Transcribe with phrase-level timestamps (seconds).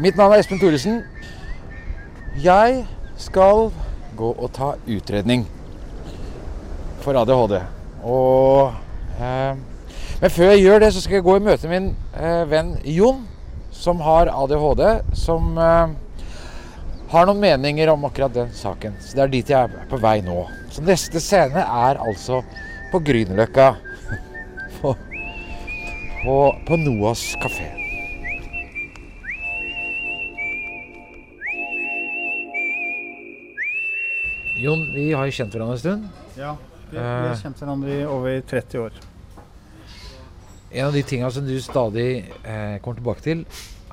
[0.00, 1.02] Mitt navn er Espen Thoresen.
[2.40, 2.86] Jeg
[3.20, 3.66] skal
[4.16, 5.42] gå og ta utredning
[7.04, 7.58] for ADHD.
[8.08, 8.70] Og
[9.20, 9.58] eh,
[10.22, 13.26] Men før jeg gjør det, så skal jeg gå i møte min eh, venn Jon,
[13.76, 14.82] som har ADHD.
[15.20, 15.92] Som eh,
[17.12, 18.96] har noen meninger om akkurat den saken.
[19.04, 20.46] Så det er dit jeg er på vei nå.
[20.72, 22.40] Så neste scene er altså
[22.88, 23.68] på Grünerløkka.
[24.80, 24.94] på,
[26.24, 27.79] på, på Noas kafé.
[34.70, 36.02] Jon, vi har jo kjent hverandre en stund.
[36.38, 36.52] Ja,
[36.92, 38.98] vi, vi har kjent hverandre i over 30 år.
[40.70, 42.10] En av de tinga som du stadig
[42.44, 43.40] eh, kommer tilbake til,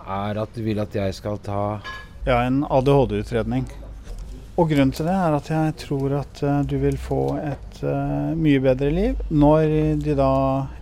[0.06, 1.62] er at du vil at jeg skal ta
[2.28, 3.66] Ja, en ADHD-utredning.
[4.58, 8.38] Og grunnen til det er at jeg tror at uh, du vil få et uh,
[8.38, 10.30] mye bedre liv når de da,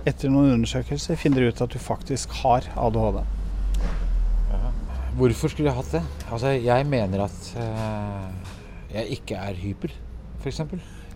[0.03, 3.23] etter noen undersøkelser, finner ut at du faktisk har ADHD.
[5.15, 6.03] Hvorfor skulle jeg hatt det?
[6.27, 8.54] Altså, jeg mener at eh,
[8.95, 9.93] jeg ikke er hyper,
[10.41, 10.61] f.eks.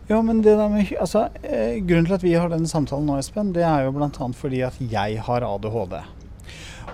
[0.10, 3.20] Ja, men det der med, altså, eh, Grunnen til at vi har denne samtalen nå,
[3.22, 4.10] Espen, det er jo bl.a.
[4.34, 6.00] fordi at jeg har ADHD.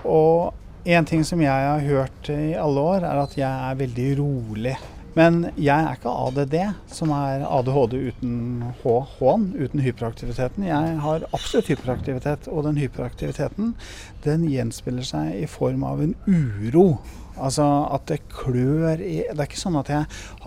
[0.04, 0.52] Og
[0.86, 4.76] en ting som jeg har hørt i alle år, er at jeg er veldig rolig.
[5.16, 6.56] Men jeg er ikke ADD,
[6.92, 8.34] som er ADHD uten
[8.82, 10.68] H-en, uten hyperaktiviteten.
[10.68, 13.78] Jeg har absolutt hyperaktivitet, og den hyperaktiviteten
[14.28, 17.00] den gjenspiller seg i form av en uro.
[17.36, 20.06] Altså at det klør i Det er ikke sånn at jeg,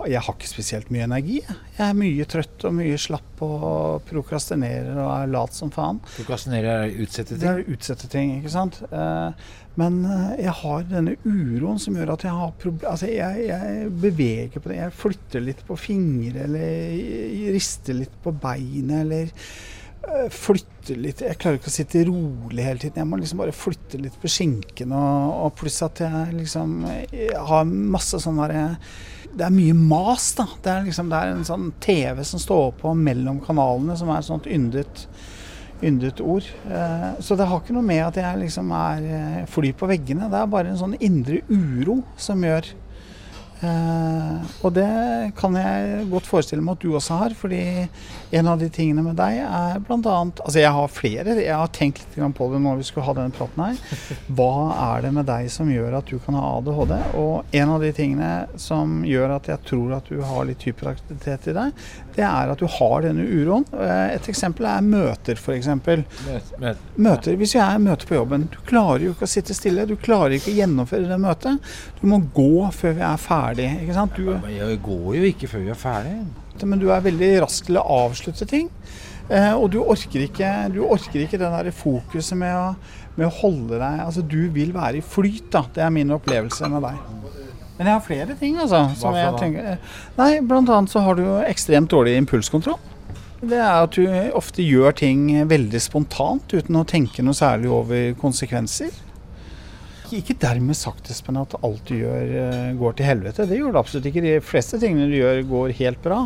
[0.09, 1.39] jeg har ikke spesielt mye energi.
[1.45, 1.57] jeg.
[1.79, 6.01] Er mye trøtt og mye slapp og prokrastinerer og er lat som faen.
[6.17, 7.49] Prokrastinerer er utsette utsette Det ting.
[7.49, 8.81] er utsette ting, ikke sant.
[8.91, 9.31] Eh,
[9.79, 13.89] men eh, jeg har denne uroen som gjør at jeg har problemer Altså jeg, jeg
[14.01, 14.79] beveger på det.
[14.81, 19.31] Jeg flytter litt på fingre, eller rister litt på beinet, eller
[20.07, 23.01] eh, flytter litt Jeg klarer ikke å sitte rolig hele tiden.
[23.01, 24.95] Jeg må liksom bare flytte litt på skinken.
[24.95, 28.67] Og, og pluss at jeg liksom jeg har masse sånn derre
[29.29, 30.47] det er mye mas, da.
[30.63, 34.23] Det er, liksom, det er en sånn TV som står på mellom kanalene, som er
[34.23, 35.05] et sånt yndet
[35.85, 36.43] yndet ord.
[36.67, 40.27] Eh, så det har ikke noe med at jeg liksom er eh, fly på veggene.
[40.31, 42.67] Det er bare en sånn indre uro som gjør
[43.65, 44.87] eh, Og det
[45.39, 47.61] kan jeg godt forestille meg at du også har, fordi
[48.35, 50.15] en av de tingene med deg er bl.a.
[50.45, 53.35] Altså jeg har flere, jeg har tenkt litt på det når vi skulle ha denne
[53.35, 53.79] praten her.
[54.27, 54.51] Hva
[54.89, 56.95] er det med deg som gjør at du kan ha ADHD?
[57.21, 61.49] Og en av de tingene som gjør at jeg tror at du har litt hyperaktivitet
[61.51, 61.87] i deg,
[62.19, 63.63] det er at du har denne uroen.
[63.79, 65.69] Eh, Et eksempel er møter, f.eks.
[65.79, 66.81] Møt, møt.
[66.99, 67.37] Møter.
[67.39, 69.87] Hvis jeg er møte på jobben, du klarer jo ikke å sitte stille.
[69.87, 71.71] Du klarer ikke å gjennomføre det møtet.
[72.01, 73.69] Du må gå før vi er ferdig.
[73.85, 74.19] Ikke sant?
[74.19, 76.17] Du, Men jeg går jo ikke før vi er ferdig.
[76.67, 78.67] men du er veldig rask til å avslutte ting.
[79.29, 82.73] Eh, og du orker ikke, du orker ikke den der fokuset med å,
[83.15, 85.61] med å holde deg Altså, du vil være i flyt, da.
[85.75, 86.97] Det er min opplevelse med deg.
[87.79, 88.83] Men jeg har flere ting, altså.
[88.99, 89.39] Som Hva jeg da?
[89.39, 92.79] tenker, eh, nei, blant annet så har du ekstremt dårlig impulskontroll.
[93.39, 94.03] Det er at du
[94.35, 98.91] ofte gjør ting veldig spontant uten å tenke noe særlig over konsekvenser.
[100.15, 103.45] Ikke dermed sagt Espen, at alt du gjør eh, går til helvete.
[103.45, 104.23] Det gjør det absolutt ikke.
[104.25, 106.23] De fleste tingene du gjør går helt bra.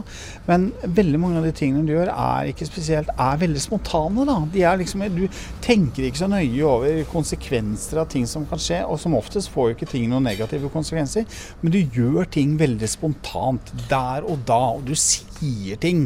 [0.48, 4.26] Men veldig mange av de tingene du gjør er ikke spesielt, er veldig spontane.
[4.30, 4.38] da.
[4.80, 5.26] Liksom, du
[5.66, 8.82] tenker ikke så nøye over konsekvenser av ting som kan skje.
[8.88, 11.28] Og som oftest får jo ikke ting noen negative konsekvenser.
[11.62, 14.62] Men du gjør ting veldig spontant der og da.
[14.78, 16.06] Og du sier ting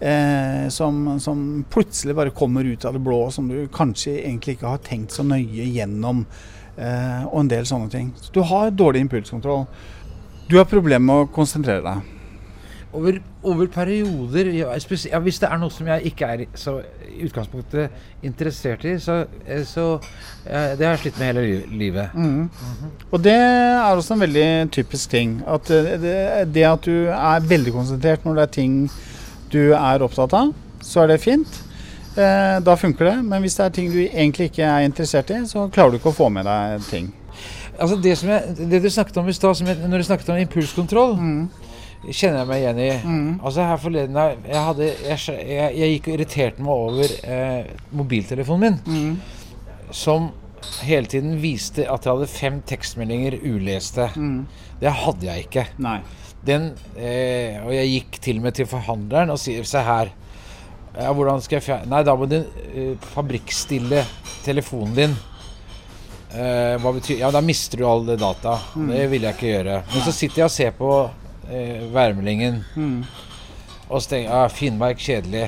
[0.00, 4.78] eh, som, som plutselig bare kommer ut av det blå, som du kanskje egentlig ikke
[4.78, 6.24] har tenkt så nøye gjennom.
[6.78, 8.12] Eh, og en del sånne ting.
[8.22, 9.64] Så du har dårlig impulskontroll.
[10.48, 12.14] Du har problemer med å konsentrere deg.
[12.98, 14.70] Over, over perioder ja,
[15.20, 19.60] Hvis det er noe som jeg ikke er så i utgangspunktet interessert i, så, eh,
[19.68, 19.84] så
[20.46, 22.14] eh, Det har jeg slitt med hele li- livet.
[23.12, 25.36] Og det er også en veldig typisk ting.
[25.46, 26.16] At eh, det,
[26.54, 28.78] det at du er veldig konsentrert når det er ting
[29.52, 30.54] du er opptatt av,
[30.84, 31.60] så er det fint.
[32.18, 33.16] Eh, da funker det.
[33.22, 36.10] Men hvis det er ting du egentlig ikke er interessert i, så klarer du ikke
[36.12, 37.12] å få med deg ting.
[37.78, 41.12] Altså Det som jeg, det du snakket om i stad, når du snakket om impulskontroll,
[42.10, 42.88] kjenner jeg meg igjen i.
[43.38, 48.80] Altså Her forleden jeg, hadde, jeg, jeg, jeg gikk og irriterte meg over eh, mobiltelefonen
[48.82, 49.16] min,
[49.94, 50.32] som
[50.82, 54.08] hele tiden viste at jeg hadde fem tekstmeldinger uleste.
[54.82, 55.68] Det hadde jeg ikke.
[55.86, 56.00] Nei.
[56.46, 60.10] Den, eh, og jeg gikk til og med til forhandleren og sier Se her.
[60.98, 64.02] Ja, hvordan skal jeg fjerne Nei, da må du uh, fabrikkstille
[64.44, 65.14] telefonen din.
[66.32, 68.58] Uh, hva betyr Ja, da mister du alle data.
[68.74, 69.78] Det vil jeg ikke gjøre.
[69.94, 72.64] Men så sitter jeg og ser på uh, værmeldingen
[73.88, 75.46] og så tenker jeg ah, Finnmark, kjedelig.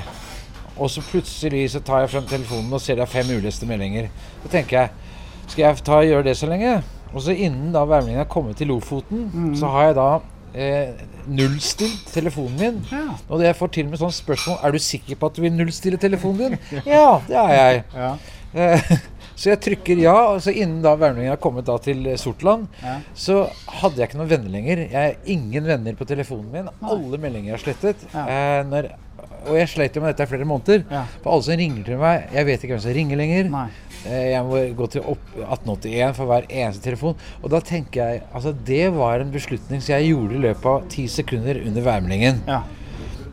[0.81, 4.07] Og så plutselig så tar jeg frem telefonen og ser det er fem uleste meldinger.
[4.41, 4.89] Så tenker jeg
[5.51, 6.77] Skal jeg ta og gjøre det så lenge?
[7.13, 9.55] Og så innen da værmeldingen er kommet til Lofoten, Mm.
[9.59, 10.19] så har jeg da
[10.53, 10.91] eh,
[11.27, 12.77] nullstilt telefonen min.
[12.91, 13.05] Ja.
[13.29, 15.53] Og jeg får til og med sånn spørsmål Er du sikker på at du vil
[15.55, 16.59] nullstille telefonen din?
[16.95, 17.83] ja, det er jeg.
[17.95, 18.11] Ja.
[18.53, 18.91] Eh,
[19.41, 22.67] så jeg trykker ja, og så innen da værmeldingen har kommet da til eh, Sortland,
[22.83, 22.97] Ja.
[23.15, 23.45] så
[23.81, 24.83] hadde jeg ikke noen venner lenger.
[24.91, 26.73] Jeg har ingen venner på telefonen min.
[26.81, 28.03] Alle meldinger er slettet.
[28.11, 28.91] Eh, når,
[29.47, 30.83] og jeg sleit jo med dette i flere måneder.
[31.23, 33.49] For alle som ringer til meg, jeg vet ikke hvem som ringer lenger.
[33.55, 33.69] Nei.
[34.05, 37.15] Eh, Jeg må gå til 1881 for hver eneste telefon.
[37.41, 40.85] Og da tenker jeg altså det var en beslutning som jeg gjorde i løpet av
[40.91, 42.41] ti sekunder under værmeldingen.
[42.49, 42.61] Ja.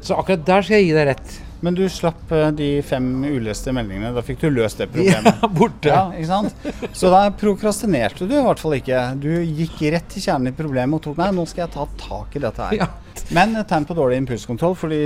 [0.04, 1.36] Så akkurat der skal jeg gi deg rett.
[1.64, 4.12] Men du slapp eh, de fem uleste meldingene.
[4.14, 5.40] Da fikk du løst det problemet.
[5.42, 5.90] Ja, borte.
[5.90, 6.94] Ja, ikke sant?
[6.96, 9.02] Så da prokrastinerte du i hvert fall ikke.
[9.18, 12.38] Du gikk rett til kjernen i problemet og tok Nei, nå skal jeg ta tak
[12.38, 12.78] i dette her.
[12.84, 12.88] Ja.
[13.34, 15.00] Men et tegn på dårlig impulskontroll, fordi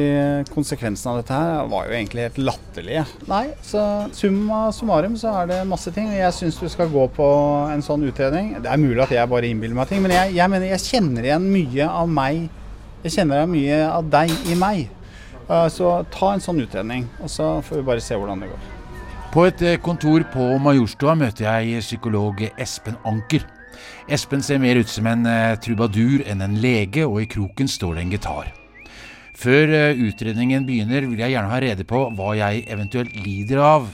[0.53, 3.05] konsekvensen av dette her var jo egentlig helt latterlige.
[3.31, 3.83] Nei, så
[4.15, 6.13] summa summarum så er det masse ting.
[6.15, 7.29] Jeg syns du skal gå på
[7.73, 8.53] en sånn utredning.
[8.63, 11.31] Det er mulig at jeg bare innbiller meg ting, men jeg, jeg mener jeg kjenner
[11.31, 12.45] igjen mye av meg.
[13.03, 14.85] Jeg kjenner igjen mye av deg i meg.
[15.49, 18.71] Uh, Så ta en sånn utredning, og så får vi bare se hvordan det går.
[19.33, 23.47] På et eh, kontor på Majorstua møter jeg psykolog Espen Anker.
[24.13, 27.97] Espen ser mer ut som en eh, trubadur enn en lege, og i kroken står
[27.97, 28.51] det en gitar.
[29.33, 33.89] Før eh, utredningen begynner, vil jeg gjerne ha rede på hva jeg eventuelt lider av.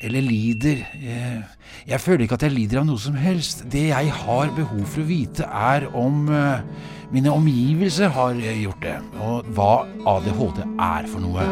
[0.00, 1.42] Eller lider eh,
[1.86, 3.64] Jeg føler ikke at jeg lider av noe som helst.
[3.70, 6.64] Det jeg har behov for å vite, er om eh,
[7.14, 9.84] mine omgivelser har eh, gjort det, og hva
[10.16, 11.48] ADHD er for noe.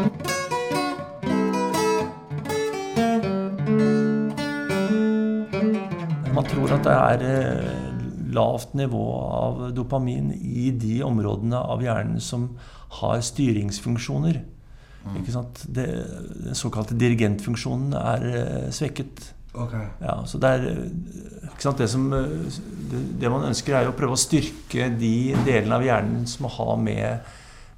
[6.33, 7.27] Man tror at det er
[8.33, 12.49] lavt nivå av dopamin i de områdene av hjernen som
[12.99, 14.41] har styringsfunksjoner.
[15.33, 15.63] Sant?
[15.67, 15.85] Det,
[16.45, 19.33] den såkalte dirigentfunksjonen er eh, svekket.
[20.01, 20.63] Ja, så det er?
[21.77, 22.59] Det, som, eh,
[23.19, 27.33] det, man ønsker, er å prøve å styrke de delene av hjernen som har med,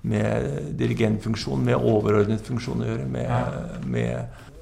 [0.08, 3.10] med dirigentfunksjon, med overordnet funksjon å gjøre.
[3.18, 4.14] Med, med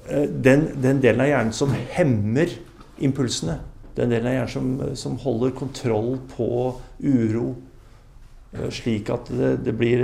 [0.08, 2.56] eh, den, den delen av hjernen som hemmer
[3.04, 3.60] impulsene.
[3.94, 6.48] Den delen av hjernen som, som holder kontroll på
[7.04, 7.52] uro,
[8.70, 10.02] slik at det, det blir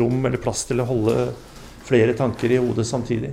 [0.00, 1.16] rom eller plass til å holde
[1.84, 3.32] flere tanker i hodet samtidig.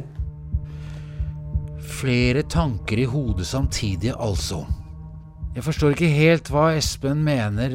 [1.98, 4.64] Flere tanker i hodet samtidig, altså.
[5.56, 7.74] Jeg forstår ikke helt hva Espen mener,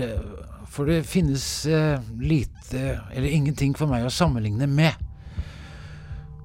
[0.71, 2.83] for det finnes eh, lite
[3.13, 4.95] eller ingenting for meg å sammenligne med.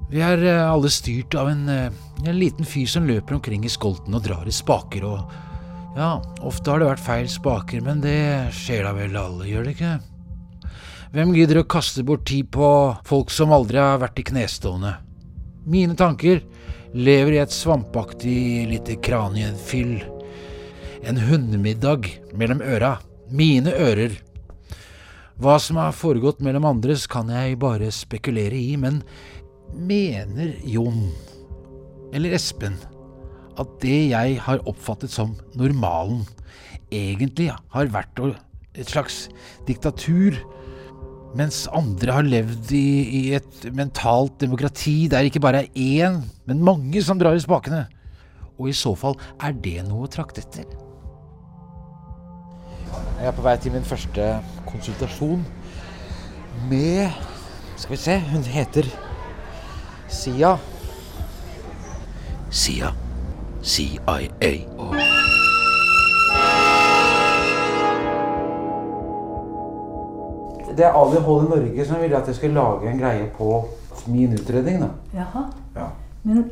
[0.09, 3.71] Vi er eh, alle styrt av en, eh, en liten fyr som løper omkring i
[3.71, 6.15] skolten og drar i spaker, og ja,
[6.45, 8.19] ofte har det vært feil spaker, men det
[8.55, 9.97] skjer da vel alle, gjør det ikke?
[11.07, 12.67] Hvem gidder å kaste bort tid på
[13.07, 14.97] folk som aldri har vært i knestående?
[15.63, 16.41] Mine tanker
[16.91, 20.01] lever i et svampaktig lite kraniefyll.
[21.07, 22.97] En hundemiddag mellom øra.
[23.31, 24.17] Mine ører.
[25.39, 28.99] Hva som har foregått mellom andres, kan jeg bare spekulere i, men
[29.71, 31.11] mener Jon,
[32.11, 32.75] eller Espen,
[33.55, 36.25] at det jeg har oppfattet som normalen,
[36.91, 38.19] egentlig har vært
[38.75, 39.27] et slags
[39.69, 40.35] diktatur,
[41.37, 42.87] mens andre har levd i,
[43.19, 47.85] i et mentalt demokrati der ikke bare er én, men mange som drar i spakene.
[48.57, 50.65] Og i så fall, er det noe å trakte etter?
[53.17, 54.29] Jeg er på vei til min første
[54.69, 55.43] konsultasjon
[56.69, 57.25] med
[57.77, 58.87] Skal vi se, hun heter
[60.09, 60.55] Sia.
[62.49, 62.93] Sia.
[63.61, 65.06] CIA.
[70.77, 73.65] Det er ADHD Norge som ville at jeg skulle lage en greie på
[74.07, 74.81] min utredning.
[74.81, 74.87] da.
[75.13, 75.43] Jaha.
[75.75, 75.87] Ja.
[76.23, 76.43] Men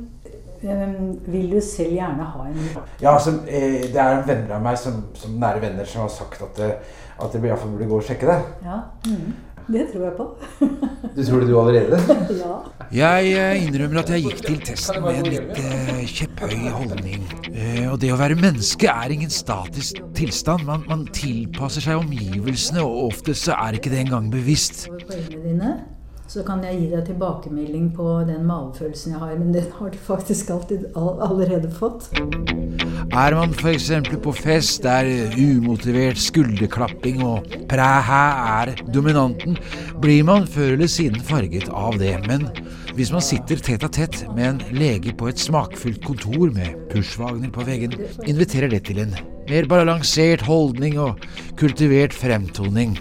[0.64, 2.70] øhm, vil du selv gjerne ha en
[3.02, 6.42] Ja, altså, eh, Det er venner av meg, som, som nære venner, som har sagt
[6.42, 6.72] at, det,
[7.22, 8.40] at jeg i hvert fall burde gå og sjekke det.
[8.66, 8.80] Ja.
[9.06, 9.34] Mm.
[9.68, 10.26] Det tror jeg på.
[11.16, 12.00] Du tror det du allerede?
[12.44, 12.56] ja.
[12.94, 17.26] Jeg eh, innrømmer at jeg gikk til testen med en litt eh, kjepphøy holdning.
[17.50, 20.68] Eh, og det å være menneske er ingen statisk tilstand.
[20.70, 24.86] Man, man tilpasser seg omgivelsene, og oftest så er ikke det engang bevisst.
[25.08, 25.74] Poengene dine,
[26.36, 29.36] så kan jeg gi deg tilbakemelding på den magefølelsen jeg har.
[29.40, 32.10] Men den har du faktisk alltid all, allerede fått.
[33.16, 33.88] Er man f.eks.
[34.24, 35.08] på fest der
[35.40, 38.24] umotivert skulderklapping og præ-hæ
[38.58, 39.56] er dominanten,
[40.04, 42.18] blir man før eller siden farget av det.
[42.28, 42.50] Men
[43.00, 47.54] hvis man sitter tett a tett med en lege på et smakfullt kontor med pushwagner
[47.56, 47.96] på veggen,
[48.28, 49.16] inviterer det til en
[49.48, 51.22] mer balansert holdning og
[51.60, 52.98] kultivert fremtoning.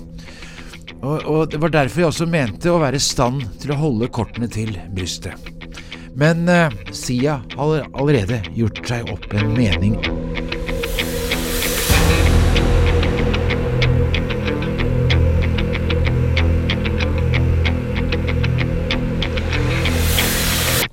[1.04, 4.08] Og, og det var derfor jeg også mente å være i stand til å holde
[4.08, 5.36] kortene til brystet.
[6.16, 9.98] Men eh, Sia har allerede gjort seg opp en mening.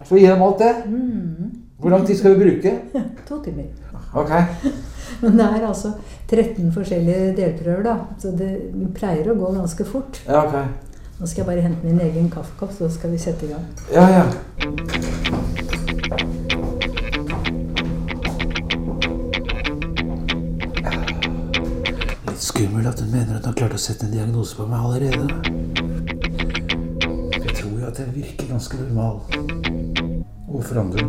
[0.03, 0.73] Så gi dem alt det.
[1.79, 2.75] Hvor lang tid skal vi bruke?
[3.29, 3.71] To timer.
[4.11, 4.33] Ok.
[5.21, 5.93] Men det er altså
[6.31, 7.97] 13 forskjellige delprøver, da.
[8.21, 8.53] Så det
[8.95, 10.21] pleier å gå ganske fort.
[10.27, 10.87] Ja, ok.
[11.19, 13.65] Nå skal jeg bare hente min egen kaffekopp, så skal vi sette i gang.
[13.91, 14.23] Ja, ja.
[22.29, 24.87] Litt skummelt at hun mener at hun har klart å sette en diagnose på meg
[24.87, 25.27] allerede.
[27.35, 29.21] Jeg tror jo at jeg virker ganske normal.
[30.47, 31.05] Hvorfor andre?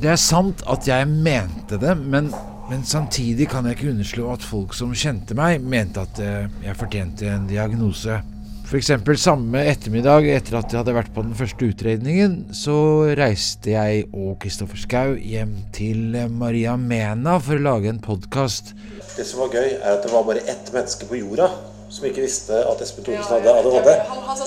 [0.00, 2.32] Det er sant at jeg mente det, men,
[2.70, 6.78] men samtidig kan jeg ikke underslå at folk som kjente meg, mente at eh, jeg
[6.80, 8.20] fortjente en diagnose.
[8.64, 8.88] F.eks.
[9.20, 12.76] samme ettermiddag etter at jeg hadde vært på den første utredningen, så
[13.18, 18.72] reiste jeg og Kristoffer Schou hjem til eh, Maria Mena for å lage en podkast.
[19.14, 21.52] Det som var gøy, er at det var bare ett menneske på jorda
[21.94, 23.90] som ikke visste at Espen Thoresen hadde ADHD.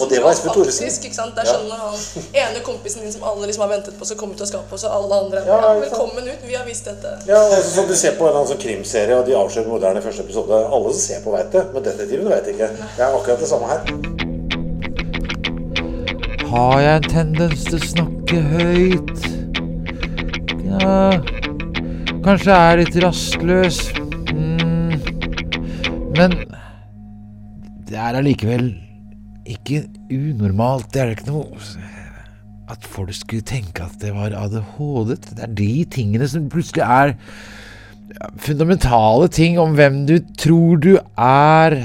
[0.01, 0.83] Og det var Espen Thoresen.
[0.83, 1.31] Der skjønner?
[1.37, 1.95] Det er sånn når han
[2.41, 4.81] ene kompisen din som alle liksom har ventet på, skal komme ut av skapet, og
[4.81, 5.69] så alle andre Ja, ja.
[5.85, 7.13] Velkommen ut, vi har visst dette.
[7.29, 10.01] Ja, og som du ser på en eller annen sånn krimserie, og de avslører moderne
[10.01, 10.59] i første episode.
[10.59, 12.67] Alle som ser på, vet det, men detektiven vet ikke.
[12.97, 13.81] Det er akkurat det samme her.
[16.51, 19.17] Har jeg en tendens til å snakke høyt?
[20.67, 21.15] Ja
[22.27, 23.77] Kanskje jeg er litt rastløs.
[24.35, 24.91] Mm.
[26.17, 26.33] Men
[27.87, 28.71] det er allikevel
[29.47, 30.89] ikke unormalt.
[30.93, 31.59] Det er ikke noe
[32.67, 35.13] At folk skulle tenke at det var ADHD.
[35.15, 37.15] Det er de tingene som plutselig er
[38.43, 41.77] fundamentale ting om hvem du tror du er.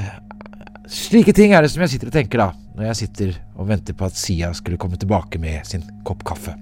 [0.90, 3.96] Slike ting er det som jeg sitter og tenker da, når jeg sitter og venter
[3.96, 6.56] på at Sia skulle komme tilbake med sin kopp kaffe.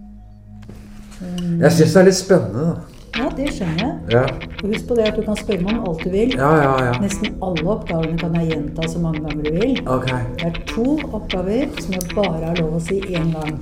[1.21, 2.90] Jeg syns det er litt spennende, da.
[3.19, 3.95] Ja, det skjønner jeg.
[4.15, 4.23] Ja,
[4.63, 6.35] Og husk på det at du kan spørre meg om alt du vil.
[6.37, 6.73] ja, ja.
[6.85, 6.93] ja.
[7.03, 9.81] Nesten alle oppgavene kan jeg gjenta så mange ganger du vil.
[9.97, 10.21] Okay.
[10.39, 13.59] Det er to oppgaver som jeg bare har lov å si én gang.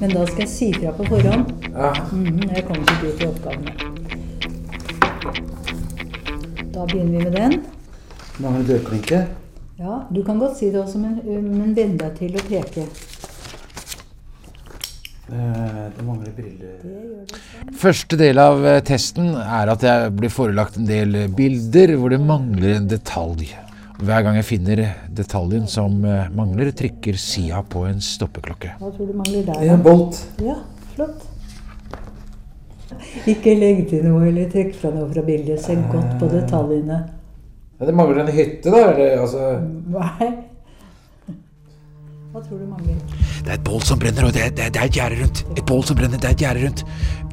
[0.00, 1.92] Men da skal jeg si fra på forhånd Ja.
[2.12, 3.72] Mm -hmm, jeg kommer ikke ut i oppgavene.
[6.74, 7.62] Da begynner vi med den.
[8.38, 9.26] Mangler dørklinke?
[9.78, 11.20] Ja, Du kan godt si det også, men,
[11.58, 12.84] men venn deg til å peke.
[15.30, 17.32] Eh, Det mangler briller.
[17.78, 22.10] Første del av eh, testen er at jeg blir forelagt en del eh, bilder hvor
[22.10, 23.52] det mangler en detalj.
[24.00, 24.80] Hver gang jeg finner
[25.12, 25.98] detaljen som
[26.32, 28.70] mangler, trykker Sia på en stoppeklokke.
[28.80, 29.60] Hva tror du mangler der?
[29.74, 30.22] En bolt.
[30.40, 30.54] Ja,
[30.94, 31.26] flott.
[33.28, 35.60] Ikke legg til noe eller trekk fra noe fra bildet.
[35.60, 37.02] Se godt på detaljene.
[37.76, 38.86] Ja, det mangler en hytte, da?
[38.94, 39.50] Eller altså
[39.92, 40.30] Nei.
[42.30, 42.98] Hva tror du mangler?
[43.42, 45.16] Det er et bål som brenner, og det er, det er, det er et gjerde
[45.22, 45.40] rundt.
[45.56, 46.82] Et bål som brenner, det er et gjerde rundt.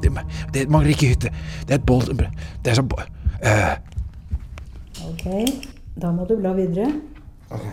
[0.01, 0.11] Det,
[0.53, 1.31] det mangler ikke hytte.
[1.67, 2.47] Det er et bål som brenner.
[2.65, 3.75] Det er som eh,
[5.05, 5.27] Ok,
[6.01, 6.87] da må du bla videre.
[7.53, 7.67] Ok.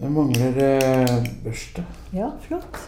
[0.00, 1.84] Det mangler uh, børste.
[2.12, 2.80] Ja, flott.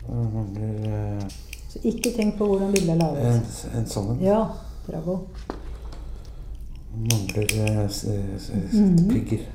[0.00, 1.28] Det mangler uh,
[1.68, 3.60] Så ikke tenk på hvordan bildet er en, laget.
[3.78, 4.24] en sånn en.
[4.24, 4.40] Ja,
[4.88, 5.20] bravo.
[6.90, 7.86] Det mangler uh,
[9.14, 9.14] pigger.
[9.14, 9.46] pigger.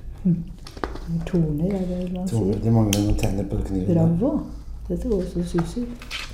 [1.26, 2.60] Torner, er det man sier.
[2.64, 3.94] Det mangler noen tenner på kniven.
[3.96, 4.32] Bravo.
[4.90, 5.86] Dette går så suser.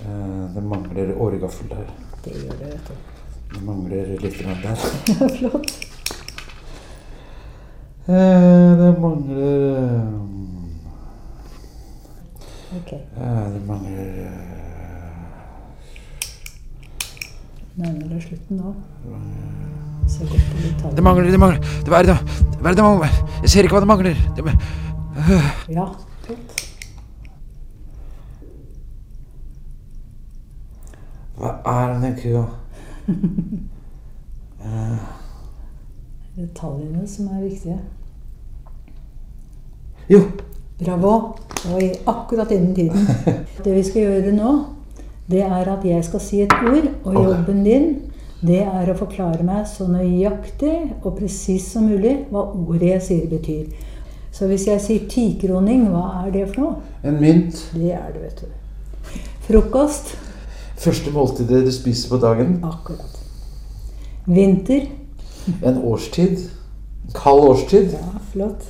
[0.06, 1.90] Eh, det mangler åregaffel der.
[2.26, 2.94] Det gjør det, vet du.
[3.56, 4.76] Det mangler litt der.
[5.38, 5.76] Flott.
[8.08, 10.08] Eh, det mangler eh,
[12.78, 14.56] Ok, eh, Det mangler uh,
[17.76, 18.76] nærmer deg slutten nå.
[19.02, 19.85] Det detaljene.
[20.96, 21.60] Det mangler, det mangler.
[21.60, 22.18] Det, hva er det,
[22.60, 23.10] hva er det det mangler?
[23.42, 24.16] Jeg ser ikke hva det mangler.
[24.36, 24.42] Det,
[25.72, 25.86] Ja,
[26.28, 26.50] fint.
[31.40, 32.46] Hva er denne kua?
[36.36, 37.80] Detaljene som er viktige.
[40.10, 40.22] Jo!
[40.80, 41.38] Bravo.
[41.64, 41.82] Det var
[42.14, 43.08] akkurat innen tiden.
[43.64, 44.52] Det vi skal gjøre nå,
[45.32, 47.88] det er at jeg skal si et ord, og jobben din
[48.44, 53.30] det er å forklare meg så nøyaktig og presis som mulig hva ordet jeg sier
[53.32, 53.92] betyr.
[54.36, 56.96] Så hvis jeg sier tikroning, hva er det for noe?
[57.08, 57.62] En mynt.
[57.72, 59.22] Det er det, vet du.
[59.48, 60.16] Frokost.
[60.82, 62.58] Første måltidet du spiser på dagen.
[62.68, 63.22] Akkurat.
[64.28, 64.90] Vinter.
[65.64, 66.50] En årstid.
[67.16, 67.96] Kald årstid.
[67.96, 68.68] Ja, flott.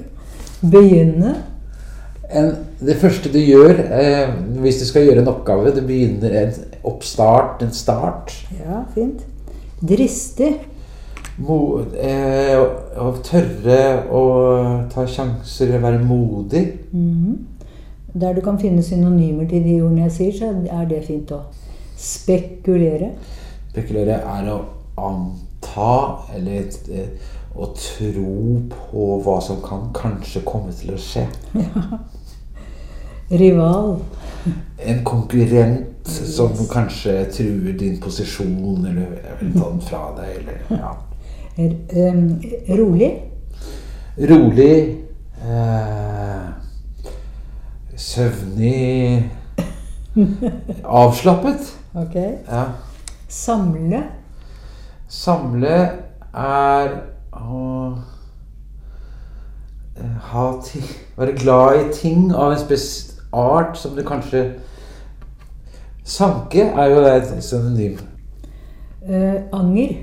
[0.72, 1.34] Begynne.
[2.26, 4.32] En, det første du gjør eh,
[4.64, 8.32] hvis du skal gjøre en oppgave, Du begynner en oppstart, en start.
[8.58, 9.24] Ja, fint.
[9.80, 10.54] Dristig.
[11.36, 14.22] Mo, eh, å, tørre å
[14.92, 16.64] ta sjanser, være modig.
[16.92, 17.36] Mhm.
[18.16, 21.58] Der du kan finne synonymer til de ordene jeg sier, så er det fint òg.
[22.00, 23.10] Spekulere.
[23.68, 24.60] Spekulere er å
[24.96, 27.10] anta eller eh,
[27.56, 31.26] å tro på hva som kan kanskje komme til å skje.
[33.42, 33.98] Rival.
[34.80, 40.92] En konkurrent som kanskje truer din posisjon, eller vil ta den fra deg, eller ja.
[41.56, 43.10] Em, rolig.
[44.18, 44.96] Rolig.
[45.42, 46.48] Eh,
[47.96, 49.30] søvnig.
[50.84, 51.72] Avslappet.
[51.94, 52.14] Ok.
[52.14, 52.64] Ja.
[53.28, 54.02] Samle.
[55.08, 55.76] Samle
[56.36, 56.94] er
[57.32, 57.66] å
[59.96, 62.86] eh, ha ting Være glad i ting av en spes
[63.32, 64.42] art som du kanskje
[66.06, 67.98] Sanke er jo et synonym.
[69.02, 69.96] Eh, anger.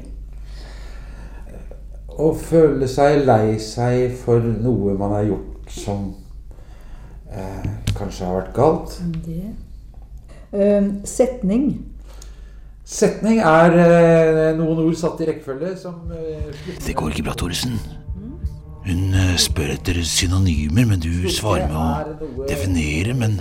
[2.14, 6.10] Å føle seg lei seg for noe man har gjort som
[7.32, 9.00] eh, kanskje har vært galt.
[9.24, 9.56] Det.
[10.52, 11.70] Eh, setning.
[12.84, 16.52] Setning er eh, noen ord satt i rekkefølge som eh,
[16.84, 17.80] Det går ikke bra, Thoresen.
[18.84, 23.16] Hun eh, spør etter synonymer, men du svarer med å definere.
[23.16, 23.38] Men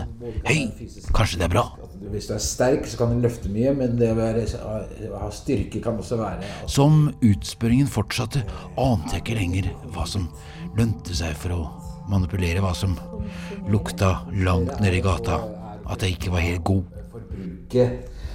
[0.46, 0.68] hei,
[1.14, 1.64] kanskje det er bra?
[2.12, 5.98] Hvis du er sterk, så kan du løfte mye, men det å ha styrke kan
[6.02, 8.42] også være Som utspørringen fortsatte,
[8.76, 10.28] ante jeg ikke lenger hva som
[10.78, 11.60] lønte seg for å
[12.10, 12.96] manipulere, hva som
[13.70, 15.40] lukta langt nede i gata.
[15.90, 16.84] At jeg ikke var helt god.
[17.12, 17.88] forbruke.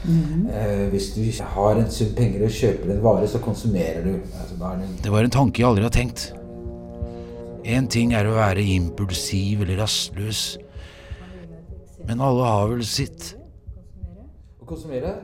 [0.08, 4.14] Eh, hvis du har en sum penger og kjøper en vare, så konsumerer du.
[4.40, 6.34] Altså, det Det var en tanke jeg aldri har tenkt.
[7.68, 10.44] Én ting er å være impulsiv eller rastløs,
[12.08, 13.34] men alle har vel sitt.
[14.62, 15.18] Å konsumere?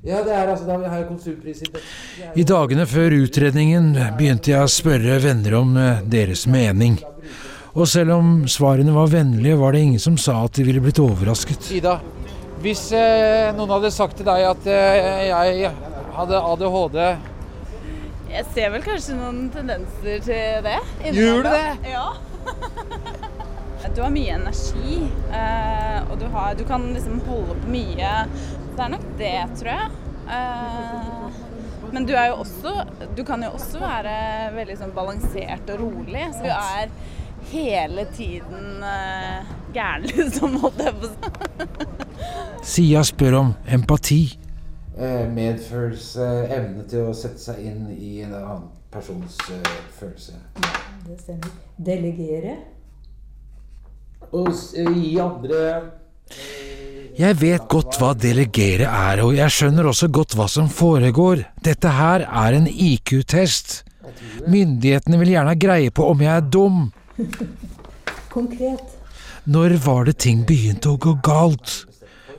[0.00, 1.82] Ja, det er altså da vi har konsumprinsippet.
[2.16, 6.96] Det er- I dagene før utredningen begynte jeg å spørre venner om eh, deres mening.
[7.74, 10.98] Og selv om svarene var vennlige, var det ingen som sa at de ville blitt
[10.98, 11.68] overrasket.
[11.76, 12.00] Ida,
[12.62, 15.70] hvis eh, noen hadde sagt til deg at eh, jeg
[16.16, 17.18] hadde ADHD
[18.30, 20.78] Jeg ser vel kanskje noen tendenser til det.
[21.16, 21.90] Gjør du det?
[21.90, 22.06] Ja.
[23.94, 25.00] du har mye energi,
[25.34, 28.12] eh, og du, har, du kan liksom holde på mye.
[28.76, 29.88] Det er nok det, tror jeg.
[30.30, 31.40] Eh,
[31.90, 32.84] men du er jo også
[33.16, 34.12] Du kan jo også være
[34.54, 36.28] veldig sånn balansert og rolig.
[36.36, 36.92] Så du er
[37.50, 41.88] hele tiden uh, gæren, liksom, holdt jeg på å si.
[42.76, 44.22] Sia spør om empati.
[45.00, 50.36] Eh, medfølelse, evne til å sette seg inn i en annen persons eh, følelse.
[51.06, 51.56] Det stemmer.
[51.76, 52.56] Delegere.
[54.30, 55.62] Og eh, gi andre
[57.18, 61.44] Jeg vet godt hva delegere er, og jeg skjønner også godt hva som foregår.
[61.64, 63.80] Dette her er en IQ-test.
[64.50, 66.88] Myndighetene vil gjerne ha greie på om jeg er dum.
[68.34, 68.96] Konkret.
[69.50, 71.89] Når var det ting begynte å gå galt?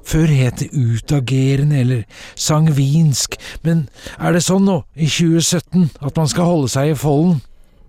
[0.08, 2.04] Før het det utagerende eller
[2.36, 3.88] sangvinsk, men
[4.18, 7.42] er det sånn nå, i 2017, at man skal holde seg i folden?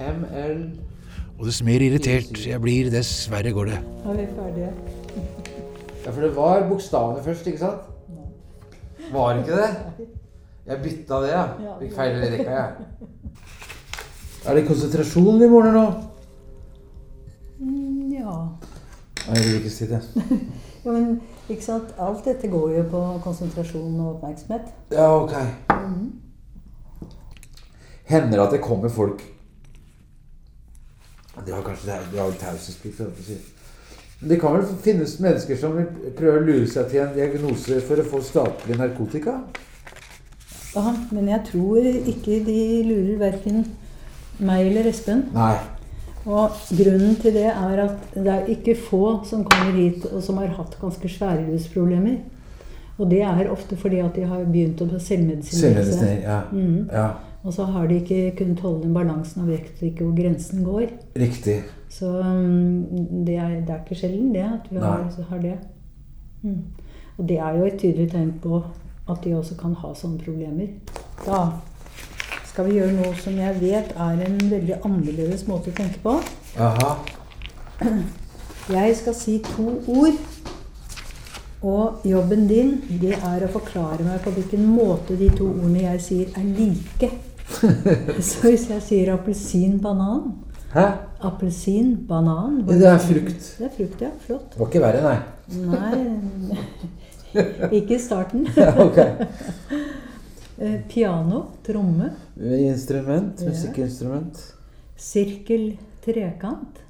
[0.00, 0.58] M-L
[1.38, 3.78] Og dess mer irritert jeg blir, dess verre går det.
[3.80, 4.72] Er vi ferdige?
[6.04, 7.80] Ja, for det var bokstavene først, ikke sant?
[9.10, 9.70] Var ikke det?
[10.70, 11.74] Jeg bytta det, ja.
[11.80, 12.70] Fikk feil rekka, jeg.
[14.48, 15.84] Er det konsentrasjon vi måler nå?
[17.60, 18.36] Mm, Ja.
[19.26, 19.98] Nei, jeg vil ikke si det.
[20.84, 21.10] ja, men
[21.50, 21.90] ikke sant?
[22.00, 24.70] Alt dette går jo på konsentrasjon og oppmerksomhet.
[24.94, 25.34] Ja, ok.
[28.10, 29.20] Hender det at det kommer folk
[31.46, 32.98] De har kanskje de har taushetsplikt.
[32.98, 33.36] holdt jeg på å si.
[34.20, 37.78] Men Det kan vel finnes mennesker som vil prøve å lure seg til en diagnose
[37.86, 39.36] for å få statlig narkotika?
[40.74, 43.64] Ja, men jeg tror ikke de lurer verken
[44.40, 45.26] meg eller Espen.
[45.34, 45.54] Nei.
[46.28, 50.38] Og grunnen til det er at det er ikke få som kommer hit og som
[50.40, 52.20] har hatt ganske svære rusproblemer.
[53.00, 56.42] Og det er ofte fordi at de har begynt å selvmedisinere ja.
[56.52, 56.88] Mm.
[56.92, 57.08] ja.
[57.40, 60.90] Og så har de ikke kunnet holde den balansen og vet ikke hvor grensen går.
[61.16, 61.62] Riktig.
[61.88, 62.84] Så um,
[63.26, 65.56] det, er, det er ikke sjelden det at vi har, har det.
[66.42, 66.60] Mm.
[67.16, 68.60] Og det er jo et tydelig tegn på
[69.12, 70.72] at de også kan ha sånne problemer.
[71.24, 71.42] Da
[72.50, 76.16] skal vi gjøre noe som jeg vet er en veldig annerledes måte å tenke på.
[76.58, 76.96] Aha.
[78.70, 80.18] Jeg skal si to ord.
[81.60, 86.04] Og jobben din det er å forklare meg på hvilken måte de to ordene jeg
[86.06, 87.10] sier, er like.
[88.28, 90.30] Så hvis jeg sier appelsin, banan
[90.70, 90.86] Hæ?
[91.26, 93.50] Appelsin, banan Det er frukt.
[93.58, 94.10] Det er frukt, ja.
[94.26, 94.52] Flott.
[94.52, 95.18] Det var ikke verre, nei.
[95.66, 96.90] Nei
[97.78, 98.46] Ikke i starten.
[98.56, 98.98] Ja, ok.
[100.60, 103.40] Eh, Piano, tromme, Instrument.
[103.40, 103.48] Ja.
[103.48, 104.40] Musikkinstrument.
[105.00, 106.82] sirkel, trekant.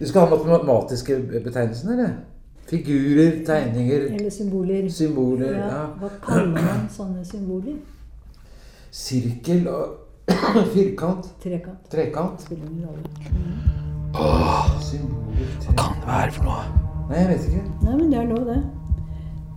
[0.00, 2.16] Du skal ha matematiske betegnelser, eller?
[2.66, 4.88] Figurer, tegninger, Eller symboler.
[4.90, 5.52] symboler.
[5.54, 5.84] Ja, Ja.
[6.00, 7.76] hva kaller man sånne symboler?
[8.90, 9.94] Sirkel og
[10.74, 11.30] firkant.
[11.42, 11.86] Trekant.
[11.94, 12.42] Trekant.
[12.42, 13.06] Spiller ingen rolle.
[14.82, 16.66] Symboler Hva kan det være for noe?
[17.08, 17.64] Nei, jeg vet ikke.
[17.86, 18.58] Nei, men det er lov, det.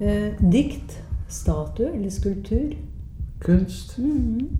[0.01, 2.73] Eh, dikt, statue eller skulptur.
[3.39, 3.97] Kunst.
[3.97, 4.57] Mhm.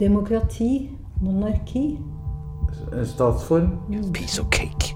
[0.00, 1.98] Demokrati, monarki.
[3.04, 3.70] Statsform.
[4.12, 4.94] Piece of cake.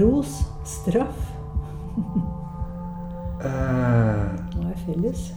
[0.00, 1.32] Ros, straff.
[3.44, 3.48] Eh,
[4.54, 5.32] Hva er felles?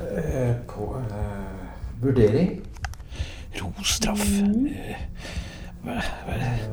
[0.00, 2.60] eh, på eh, vurdering.
[3.62, 4.22] Rostraff.
[4.42, 4.68] mm.
[5.82, 6.70] Hva, hva, er det-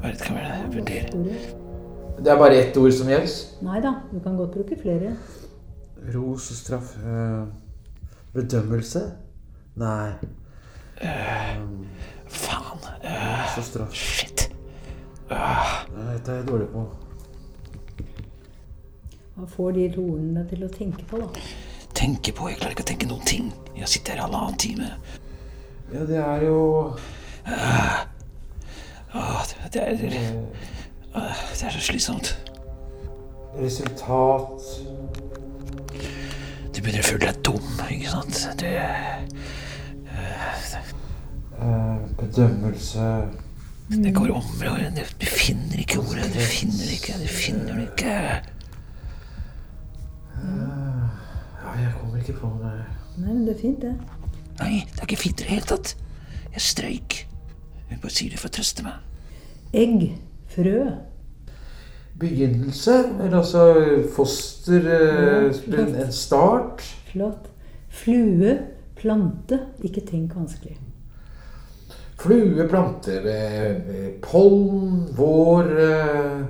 [0.00, 0.72] hva er det kan være?
[0.72, 1.08] Vurdere.
[1.08, 1.65] Store.
[2.16, 3.32] Det er bare ett ord som gjelder.
[3.66, 5.12] Nei da, du kan godt bruke flere.
[6.14, 6.94] Ros og straff.
[6.96, 7.46] eh,
[8.34, 9.02] bedømmelse?
[9.76, 10.12] Nei.
[12.26, 12.80] Faen.
[13.04, 13.92] ros og straff.
[13.94, 14.46] shit.
[15.30, 16.86] Nei, Dette er jeg dårlig på.
[19.36, 21.26] Hva får de to ordene deg til å tenke på, da?
[21.96, 22.48] Tenke på.
[22.48, 23.50] Jeg klarer ikke å tenke noen ting.
[23.76, 24.88] Jeg sitter her i halvannen time.
[25.92, 26.60] Ja, det er jo
[29.16, 29.96] Åh, det, det, er,
[31.16, 32.36] det er så slitsomt.
[33.56, 34.66] resultat
[36.76, 38.42] Du begynner å føle deg dum, ikke sant?
[38.60, 38.68] Du,
[41.56, 43.08] uh, Bedømmelse
[43.88, 46.24] det går om Du, du finner ikke ordet.
[46.34, 47.12] Du finner det ikke.
[47.22, 48.14] Du finner det ikke.
[51.62, 52.72] Ja, jeg kommer ikke på det.
[53.16, 53.94] Nei, men det er fint, det.
[54.58, 55.94] Nei, det er ikke fint i det hele tatt.
[56.56, 57.18] Jeg strøyk.
[57.90, 58.98] Hun bare sier det for å trøste meg.
[59.76, 60.08] Egg,
[60.52, 60.86] frø.
[62.16, 63.66] Begynnelse, eller altså
[64.16, 66.82] foster ja, En en start.
[67.12, 67.50] Flott.
[67.88, 68.58] Flue,
[68.96, 69.60] plante.
[69.84, 70.78] Ikke tenk vanskelig.
[72.16, 76.44] Flue, planter, eh, eh, pollen, vår, eh,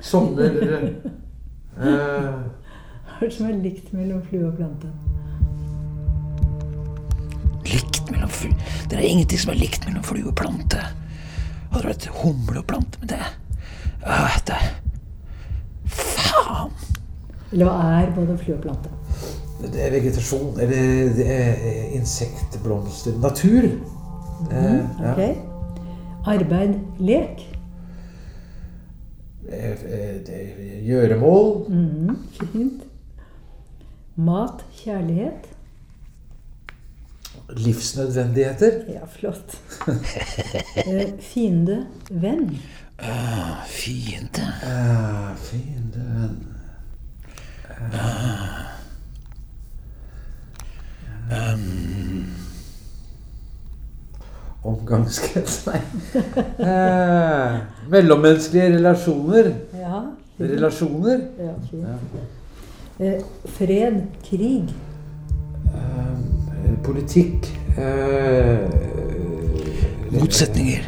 [0.00, 0.50] sommer
[1.80, 4.92] eh, Hva er det som er likt mellom flue og plante?
[7.66, 8.54] Likt mellom flue
[8.88, 10.80] Det er ingenting som er likt mellom flue og plante.
[11.70, 13.22] Hadde det vært humle og plante med det
[14.06, 14.58] ah, det.
[15.90, 16.72] Faen!
[17.52, 18.90] Eller hva er både flue og plante?
[19.60, 23.66] Det er vegetasjon, eller det er insektblomster Natur.
[23.68, 23.98] blomster Natur.
[24.50, 25.12] Eh, ja.
[25.12, 25.36] Ok.
[26.26, 27.46] Arbeid, lek.
[29.50, 30.38] Det
[30.86, 31.68] Gjøremål.
[31.68, 32.16] Mhm,
[32.52, 32.82] Fint.
[34.16, 35.48] Mat, kjærlighet.
[37.56, 38.70] Livsnødvendigheter.
[38.88, 39.56] Ja, flott.
[39.88, 39.94] uh,
[41.30, 42.58] Fiende, venn.
[43.00, 44.46] Uh, fiende.
[44.62, 46.46] Uh, fiende venn.
[54.62, 55.80] Omgangskrets, nei.
[56.60, 57.54] Eh,
[57.88, 59.52] mellommenneskelige relasjoner.
[59.72, 60.00] Ja,
[60.36, 60.50] fint.
[60.50, 61.22] Relasjoner.
[61.38, 61.86] Ja, fint.
[63.00, 63.22] Eh,
[63.56, 64.74] fred, krig.
[65.72, 66.18] Eh,
[66.84, 67.46] politikk.
[67.78, 68.70] Eh,
[70.10, 70.82] Motsetninger.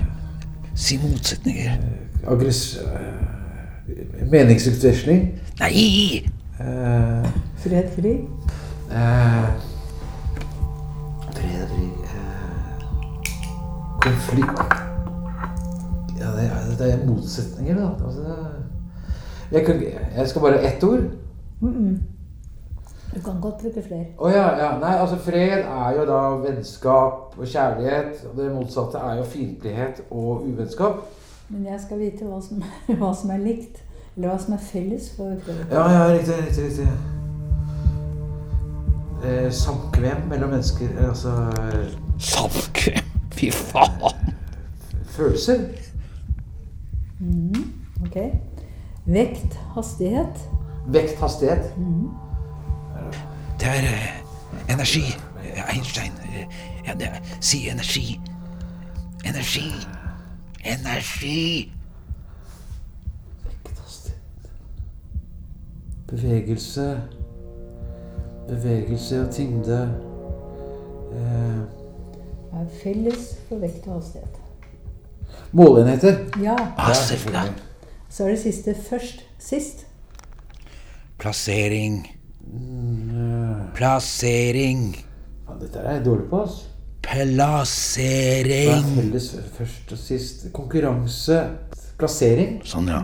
[0.75, 1.71] Si motsetninger.
[2.27, 2.77] Aggress...
[2.77, 5.29] eh, meningsutveksling.
[5.61, 6.25] Nei!
[6.61, 7.27] Eh,
[7.63, 8.21] Fred, krig.
[8.91, 9.49] eh,
[11.33, 12.87] fred krig eh,
[14.03, 14.59] Konflikt
[16.21, 17.87] Ja, det er, det er motsetninger, da.
[18.07, 18.37] Altså,
[19.53, 19.83] jeg, kan,
[20.17, 21.05] jeg skal bare ha ett ord.
[23.15, 24.07] Du kan godt bruke flere.
[24.19, 24.69] Å ja, ja.
[24.81, 28.23] Nei, altså fred er jo da vennskap og kjærlighet.
[28.31, 31.03] Og det motsatte er jo fiendtlighet og uvennskap.
[31.53, 32.63] Men jeg skal vite hva som,
[33.01, 33.83] hva som er likt.
[34.17, 35.61] Eller hva som er felles for fred.
[35.73, 36.89] Ja, ja, riktig, riktig, riktig.
[39.23, 40.89] Eh, samkvem mellom mennesker.
[40.99, 43.05] eh, Altså eh, Samkvem.
[43.33, 44.33] Fy faen.
[45.13, 45.61] følelser.
[48.03, 48.17] Ok.
[49.07, 50.41] Vekt, hastighet.
[50.93, 51.73] Vekt, hastighet.
[53.63, 55.03] Det er eh, energi.
[55.75, 56.13] Einstein.
[56.25, 56.47] eh,
[56.87, 58.21] Ja, det er, si energi.
[59.25, 59.71] Energi.
[60.65, 61.73] Energi.
[66.09, 67.01] Bevegelse.
[68.49, 69.83] Bevegelse og tyngde.
[71.13, 71.19] Eh,
[72.53, 74.29] Det er felles for vekt og hastighet.
[75.53, 76.19] måleenheter.
[76.43, 76.57] Ja.
[76.77, 76.95] Ah.
[78.11, 79.25] Så er det siste først.
[79.39, 79.87] Sist.
[81.19, 82.07] Plassering.
[83.75, 84.97] Plassering.
[85.49, 86.41] Ja, dette er jeg dårlig på.
[86.43, 86.69] altså.
[87.03, 87.19] Hva
[88.79, 89.27] er felles
[89.57, 90.45] først og sist?
[90.55, 91.39] Konkurranse.
[91.99, 92.61] Plassering.
[92.67, 93.01] Sånn, ja.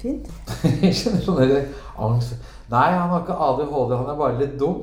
[0.00, 0.30] Fint.
[0.82, 1.66] Jeg skjønner sånn der
[2.02, 2.34] angst.
[2.72, 4.78] Nei, han har ikke ADHD, han er bare litt dum.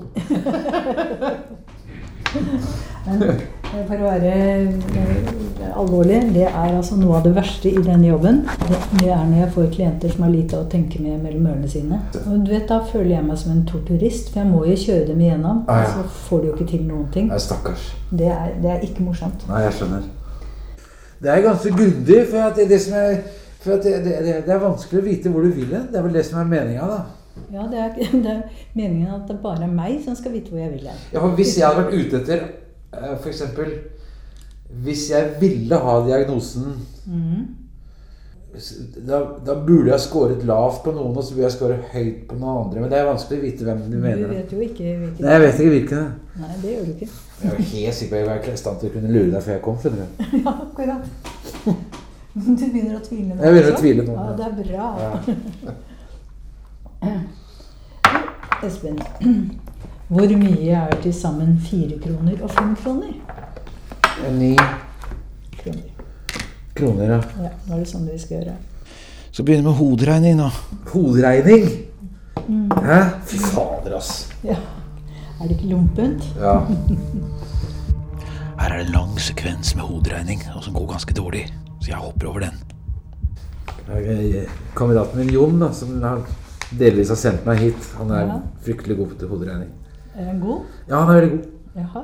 [3.72, 4.32] For å være
[5.00, 5.28] eh,
[5.80, 8.42] alvorlig, det er altså noe av det verste i denne jobben.
[8.68, 11.70] Det, det er når jeg får klienter som har lite å tenke med mellom ørene
[11.72, 12.02] sine.
[12.26, 15.06] Og du vet, Da føler jeg meg som en torturist, for jeg må jo kjøre
[15.14, 15.64] dem igjennom.
[15.72, 15.88] Ah, ja.
[15.88, 17.30] Og så får de jo ikke til noen ting.
[17.32, 17.88] Nei, stakkars.
[18.12, 19.48] Det er, det er ikke morsomt.
[19.48, 20.10] Nei, jeg skjønner.
[21.22, 23.18] Det er ganske grundig, for at det, det, er,
[23.64, 25.88] for at det, er vanskelig å vite hvor du vil hen.
[25.94, 27.02] Det er vel det som er meninga, da.
[27.54, 30.60] Ja, det er, det er meningen at det bare er meg som skal vite hvor
[30.60, 31.06] jeg vil hen.
[31.14, 32.44] Ja, for hvis jeg hadde vært ute etter
[32.94, 33.74] eh, for eksempel
[34.84, 37.42] Hvis jeg ville ha diagnosen mm.
[39.08, 42.38] da, da burde jeg skåret lavt på noen, og så burde jeg skåret høyt på
[42.40, 42.80] noen andre.
[42.80, 44.28] Men det er vanskelig å vite hvem du mener.
[44.28, 46.06] Du vet jo ikke hvilken Nei, jeg vet ikke hvilken.
[46.40, 47.10] Nei, det gjør du ikke.
[47.42, 49.42] Jeg var helt sikker på at jeg var i stand til å kunne lure deg
[49.48, 49.78] før jeg kom.
[49.82, 50.06] skjønner du.
[50.46, 51.04] Ja, akkurat.
[52.32, 53.40] Du begynner å tvile nå?
[53.44, 54.34] Jeg begynner å tvile nå, Ja, ja.
[54.40, 54.88] det er bra.
[58.62, 59.00] Espen,
[60.12, 63.14] hvor mye er til sammen fire kroner og fem kroner?
[64.36, 64.56] Ni
[65.62, 65.88] kroner?
[66.76, 67.20] kroner, ja.
[67.46, 68.56] Ja, nå er det sånn vi skal gjøre.
[69.32, 70.50] Så begynner vi med hoderegning, da.
[70.92, 71.68] Hoderegning?
[72.84, 73.00] Hæ?
[73.30, 74.12] Fy fader, ass.
[74.44, 74.56] Ja.
[75.40, 76.26] Er det ikke lompent?
[76.42, 76.58] Ja.
[78.60, 81.46] Her er det en lang sekvens med hoderegning, og som går ganske dårlig.
[81.82, 82.60] Så jeg hopper over den.
[84.78, 85.96] Kandidaten min Jon, da, som
[86.78, 88.40] delvis har sendt meg hit, han er Ja.
[88.64, 89.70] fryktelig god til hoderegning.
[90.16, 90.66] Er den god?
[90.90, 91.46] Ja, han er veldig god.
[91.76, 92.04] Jaha.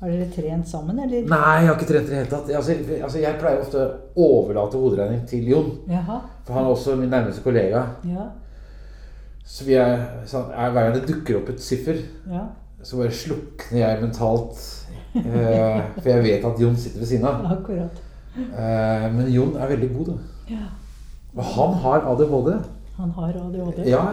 [0.00, 1.24] Har dere trent sammen, eller?
[1.26, 2.50] Nei, jeg har ikke trent i det hele tatt.
[2.54, 5.72] Altså, altså, jeg pleier ofte å overlate hoderegning til Jon.
[5.90, 6.20] Jaha.
[6.46, 7.82] For han er også min nærmeste kollega.
[8.06, 8.28] Ja.
[9.48, 11.98] Så vi er, så er, hver gang det dukker opp et siffer,
[12.30, 12.44] Ja.
[12.82, 14.60] så bare slukner jeg mentalt.
[15.18, 17.42] Eh, for jeg vet at Jon sitter ved siden av.
[17.56, 18.02] Akkurat.
[18.38, 20.18] Eh, men Jon er veldig god, da.
[20.54, 20.66] Ja.
[21.34, 22.52] Og han har ADHD.
[23.00, 23.82] Han har ADHD.
[23.90, 24.04] Ja,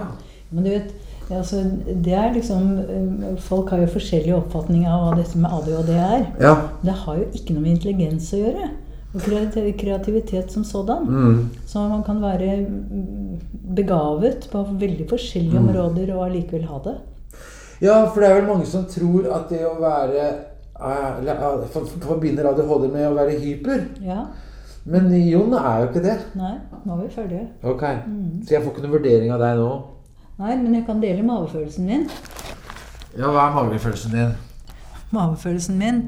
[0.50, 0.92] Men du vet,
[1.32, 1.64] altså,
[2.06, 6.26] det er liksom eh, Folk har jo forskjellige oppfatninger av hva dette med ADHD er.
[6.42, 6.56] ja.
[6.84, 8.70] Det har jo ikke noe med intelligens å gjøre.
[9.16, 9.22] Og
[9.80, 11.06] kreativitet som sådan.
[11.08, 11.50] Mm.
[11.66, 13.40] Så man kan være mm,
[13.76, 15.70] begavet på veldig forskjellige Mm.
[15.70, 16.96] områder og allikevel ha det.
[17.82, 20.28] Ja, for det er vel mange som tror at det å være
[20.76, 21.66] eh,
[22.04, 23.86] Forbinder ADHD med å være hyper.
[24.04, 24.26] Ja.
[24.86, 26.18] Men Jon er jo ikke det.
[26.38, 26.54] Nei,
[26.86, 27.48] nå er vi ferdige.
[27.64, 27.84] Ok,
[28.46, 29.72] Så jeg får ikke noen vurdering av deg nå?
[30.38, 32.10] Nei, men jeg kan dele magefølelsen min.
[33.16, 34.34] Ja, Hva er magefølelsen din?
[35.16, 36.02] Magefølelsen min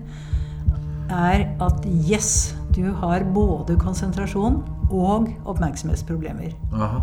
[1.10, 4.58] er at yes, du har både konsentrasjon
[4.92, 6.52] og oppmerksomhetsproblemer.
[6.74, 7.00] Aha.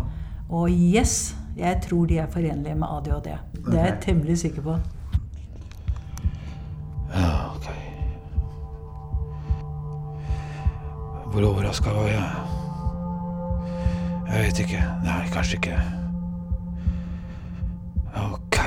[0.49, 3.31] Og yes, jeg tror de er forenlige med ADHD.
[3.65, 4.77] Det er jeg temmelig sikker på.
[7.15, 7.69] Ja, ok.
[11.31, 12.31] Hvor overraska var jeg?
[14.29, 14.83] Jeg vet ikke.
[15.03, 16.04] Nei, kanskje ikke.
[18.15, 18.59] Ok.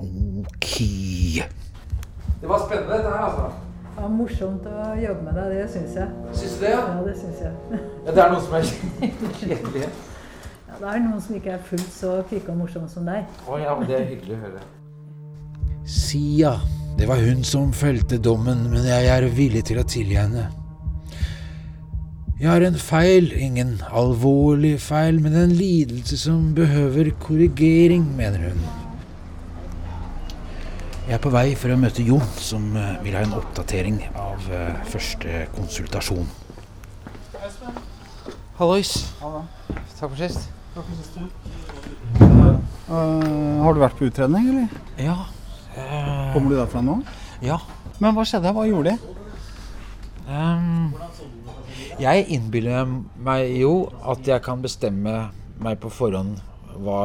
[0.00, 0.74] Ok.
[2.40, 3.50] Det var spennende, dette her, altså.
[3.94, 6.08] Det var morsomt å jobbe med deg, det syns jeg.
[6.38, 6.70] Syns du det?
[6.70, 6.82] Ja?
[6.86, 7.80] Ja, det syns jeg.
[8.06, 8.68] ja, Det er noen som er
[9.40, 9.88] kjedelige.
[10.68, 13.26] Ja, det er noen som ikke er fullt så kvikke og morsomme som deg.
[13.48, 14.62] Å ja, men det er hyggelig å høre.
[15.88, 16.54] Sia.
[16.98, 20.46] Det var hun som felte dommen, men jeg er villig til å tilgi henne.
[22.38, 28.60] Jeg har en feil, ingen alvorlig feil, men en lidelse som behøver korrigering, mener hun.
[31.08, 34.46] Jeg er på vei for å møte Jon, som eh, vil ha en oppdatering av
[34.54, 36.30] eh, første konsultasjon.
[38.60, 38.92] Hallois.
[39.18, 40.46] Takk for sist.
[42.86, 44.78] Eh, har du vært på utredning, eller?
[45.02, 45.24] Ja.
[45.74, 47.00] Uh, Kommer du derfra nå?
[47.42, 47.58] ja.
[47.98, 48.54] Men hva skjedde?
[48.54, 49.14] Hva gjorde de?
[50.28, 50.92] Ehm,
[51.98, 52.88] jeg innbiller
[53.24, 53.72] meg jo
[54.06, 56.38] at jeg kan bestemme meg på forhånd
[56.78, 57.00] hva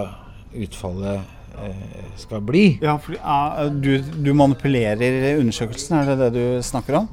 [0.54, 1.24] utfallet
[1.64, 2.66] eh, skal bli.
[2.84, 7.10] Ja, fordi, eh, du, du manipulerer undersøkelsen, er det det du snakker om?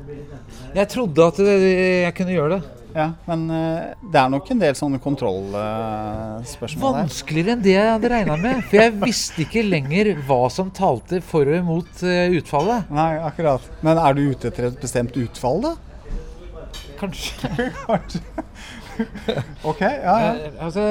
[0.77, 1.57] Jeg trodde at det,
[2.05, 2.77] jeg kunne gjøre det.
[2.91, 7.05] Ja, men eh, det er nok en del sånne kontrollspørsmål her.
[7.07, 8.65] Vanskeligere enn det jeg hadde regna med.
[8.67, 12.03] For jeg visste ikke lenger hva som talte for og imot
[12.37, 12.91] utfallet.
[12.93, 13.71] Nei, akkurat.
[13.87, 15.79] Men er du ute etter et bestemt utfall, da?
[17.87, 18.21] Kanskje.
[19.65, 20.33] Ok, ja, ja.
[20.35, 20.85] Eh, altså,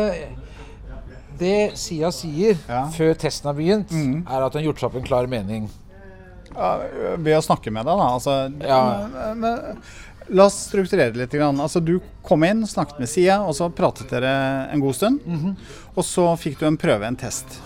[1.39, 2.57] det Sia sier
[2.95, 4.23] før testen har begynt, Mm.
[4.27, 5.69] er at hun har gjort seg opp en klar mening.
[6.55, 6.71] Ja,
[7.17, 8.07] Ved å snakke med deg, da.
[8.15, 9.07] Altså, Ja.
[9.07, 9.81] men, men,
[10.29, 11.33] la oss strukturere det litt.
[11.41, 14.33] Altså, du kom inn, snakket med Sia, og så pratet dere
[14.73, 15.21] en god stund.
[15.25, 15.55] Mhm.
[15.95, 17.59] Og så fikk du en prøve, en test.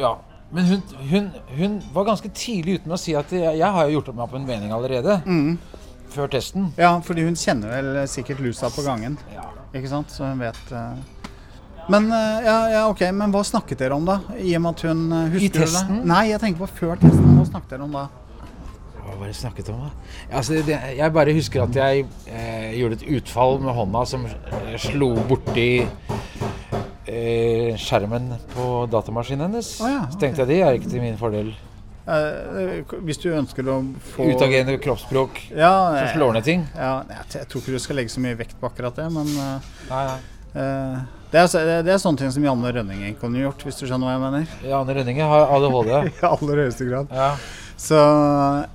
[0.00, 0.16] Ja.
[0.54, 3.88] Men hun, hun, hun var ganske tidlig ute med å si at jeg, jeg har
[3.88, 5.16] jo gjort meg opp en mening allerede.
[5.26, 5.58] Mm.
[6.14, 6.68] Før testen.
[6.78, 9.16] Ja, fordi hun kjenner vel sikkert lusa på gangen.
[9.74, 10.12] Ikke sant?
[10.14, 11.22] Så hun vet eh.
[11.90, 14.20] Men eh, ja, ja, ok, men hva snakket dere om da?
[14.40, 15.98] I og med at hun eh, husker I testen?
[15.98, 16.06] det?
[16.08, 17.34] Nei, jeg tenker på før testen.
[17.36, 18.04] Hva snakket dere om da?
[19.04, 19.90] Hva var det snakket om, da?
[20.30, 22.06] Altså, det, jeg bare husker at jeg
[22.78, 24.24] gjorde et utfall med hånda som
[24.80, 25.68] slo borti
[27.84, 29.74] skjermen på datamaskinen hennes.
[29.84, 31.52] Oh, ja, Så tenkte jeg det er ikke til min fordel.
[32.04, 33.78] Eh, hvis du ønsker å
[34.12, 36.64] få Utagerende kroppsspråk ja, som slår ned ting.
[36.76, 39.30] Ja, jeg, jeg tror ikke du skal legge så mye vekt på akkurat det, men
[39.32, 40.18] eh, Nei, nei.
[40.52, 40.98] eh,
[41.32, 44.16] det, er, det, er sånne ting som Janne Rønningen kunne gjort, hvis du skjønner hva
[44.18, 44.58] jeg mener.
[44.68, 45.92] Janne Rønningen har ADHD.
[46.12, 47.14] I aller høyeste grad.
[47.14, 47.30] Ja.
[47.84, 47.98] Så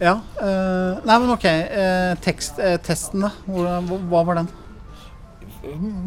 [0.04, 0.18] ja.
[1.08, 1.46] nei, men ok.
[2.26, 3.30] tekst, testen, da.
[3.48, 3.78] Hva,
[4.12, 4.50] hva var den?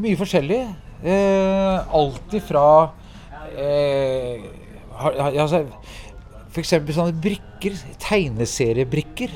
[0.02, 0.60] Mye forskjellig.
[1.02, 2.90] Eh, alt ifra
[3.58, 4.44] eh,
[4.92, 5.64] har- har- altså,
[6.60, 9.30] Eksempel sånne brikker, tegneseriebrikker.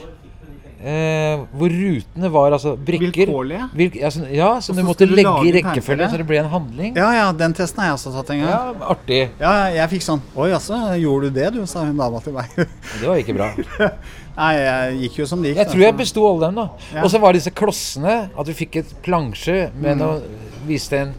[0.87, 3.65] Eh, hvor rutene var altså brikker Vilkårlige?
[3.75, 6.51] Vilk, ja, sånn- ja, som du måtte du legge i rekkefølge så det ble en
[6.53, 6.93] handling.
[6.95, 8.51] Ja, ja, den testen har jeg også tatt en gang.
[8.51, 9.23] Ja, artig.
[9.41, 11.65] Ja, jeg fikk sånn Oi, jaså, gjorde du det, du?
[11.67, 12.53] sa hun dama til meg.
[12.55, 13.49] Det var ikke bra.
[14.37, 15.57] Nei, jeg gikk jo som det gikk.
[15.63, 16.69] Jeg da, tror jeg så- besto alle dem, da.
[16.95, 17.03] Ja.
[17.03, 18.31] Og så var det disse klossene.
[18.39, 19.99] At du fikk et plansje med Mm.
[19.99, 20.23] noe
[20.67, 21.15] Viste en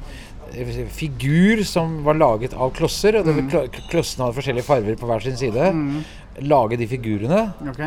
[0.89, 3.20] figur som var laget av klosser.
[3.20, 3.50] Og Mm.
[3.89, 5.74] klossene hadde forskjellige farger på hver sin side.
[5.74, 6.04] Mm.
[6.41, 7.54] Lage de figurene.
[7.70, 7.80] Ok.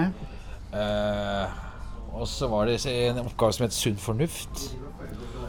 [0.72, 1.46] Eh,
[2.14, 4.76] og så var det en oppgave som het Sunn fornuft.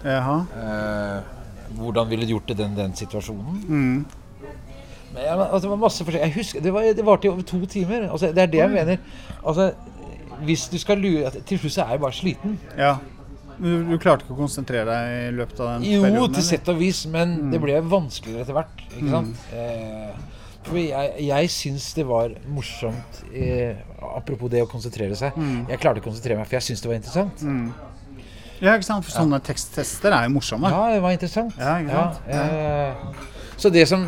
[0.04, 0.40] Jaha.
[0.58, 1.22] Eh,
[1.78, 3.64] hvordan ville du gjort det i den, den situasjonen?
[3.68, 4.06] Mm.
[5.14, 6.24] Men, altså, det var masse forskjell.
[6.24, 8.10] Jeg husker, det, var, det varte i over to timer.
[8.12, 8.98] Altså, det er det jeg mener.
[9.46, 9.72] Altså,
[10.46, 12.60] hvis du skal lure Til slutt så er jeg bare sliten.
[12.78, 12.96] Ja.
[13.62, 16.34] Du, du klarte ikke å konsentrere deg i løpet av den Jo, perioden?
[16.40, 17.52] til sett og vis, men Mm.
[17.52, 18.82] det ble vanskeligere etter hvert.
[18.90, 19.12] Ikke Mm.
[19.12, 19.36] sant?
[19.54, 20.12] Eh,
[20.64, 23.76] for jeg, jeg syns det var morsomt eh,
[24.16, 25.34] Apropos det å konsentrere seg.
[25.38, 25.68] Mm.
[25.70, 27.42] Jeg klarte å konsentrere meg, for jeg syns det var interessant.
[27.46, 27.72] Mm.
[28.62, 29.06] Ja, ikke sant?
[29.06, 30.70] For sånne teksttester er jo morsomme.
[30.70, 31.54] Ja, det var interessant.
[31.58, 32.20] Ja, ikke sant?
[32.28, 32.96] Ja, eh,
[33.58, 34.08] så det som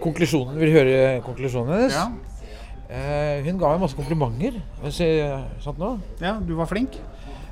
[0.00, 1.92] Konklusjonen Vil høre konklusjonen hennes?
[1.92, 2.08] Ja.
[2.88, 4.60] Eh, hun ga meg masse komplimenter.
[4.82, 5.98] hvis jeg satt nå?
[6.20, 6.90] Ja, du var flink.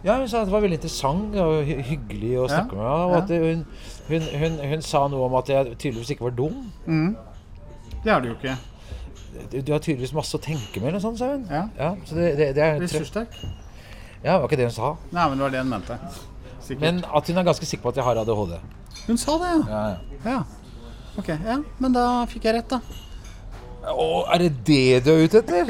[0.07, 2.87] Ja, hun sa at det var veldig interessant og hyggelig å Ja, snakke med.
[2.87, 3.21] Og ja.
[3.23, 3.65] at hun,
[4.07, 6.61] hun, hun, hun sa noe om at jeg tydeligvis ikke var dum.
[6.87, 7.17] Mm.
[8.05, 8.55] Det er du jo ikke.
[9.53, 11.43] Du, du har tydeligvis masse å tenke med, eller noe sånt, sa hun.
[11.51, 11.91] Ja.
[12.07, 13.35] så det, det, det er Ressurssterk.
[14.23, 14.93] Ja, det var ikke det hun sa.
[15.11, 15.99] Nei, men det var det hun mente.
[16.61, 16.85] Sikkert.
[16.87, 18.55] Men at hun er ganske sikker på at jeg har ADHD.
[19.07, 19.59] Hun sa det, ja.
[19.75, 20.31] Ja, ja.
[20.37, 20.39] ja.
[21.17, 23.06] Ok, ja, men da fikk jeg rett, da.
[23.87, 25.69] Å, er det det du er ute etter?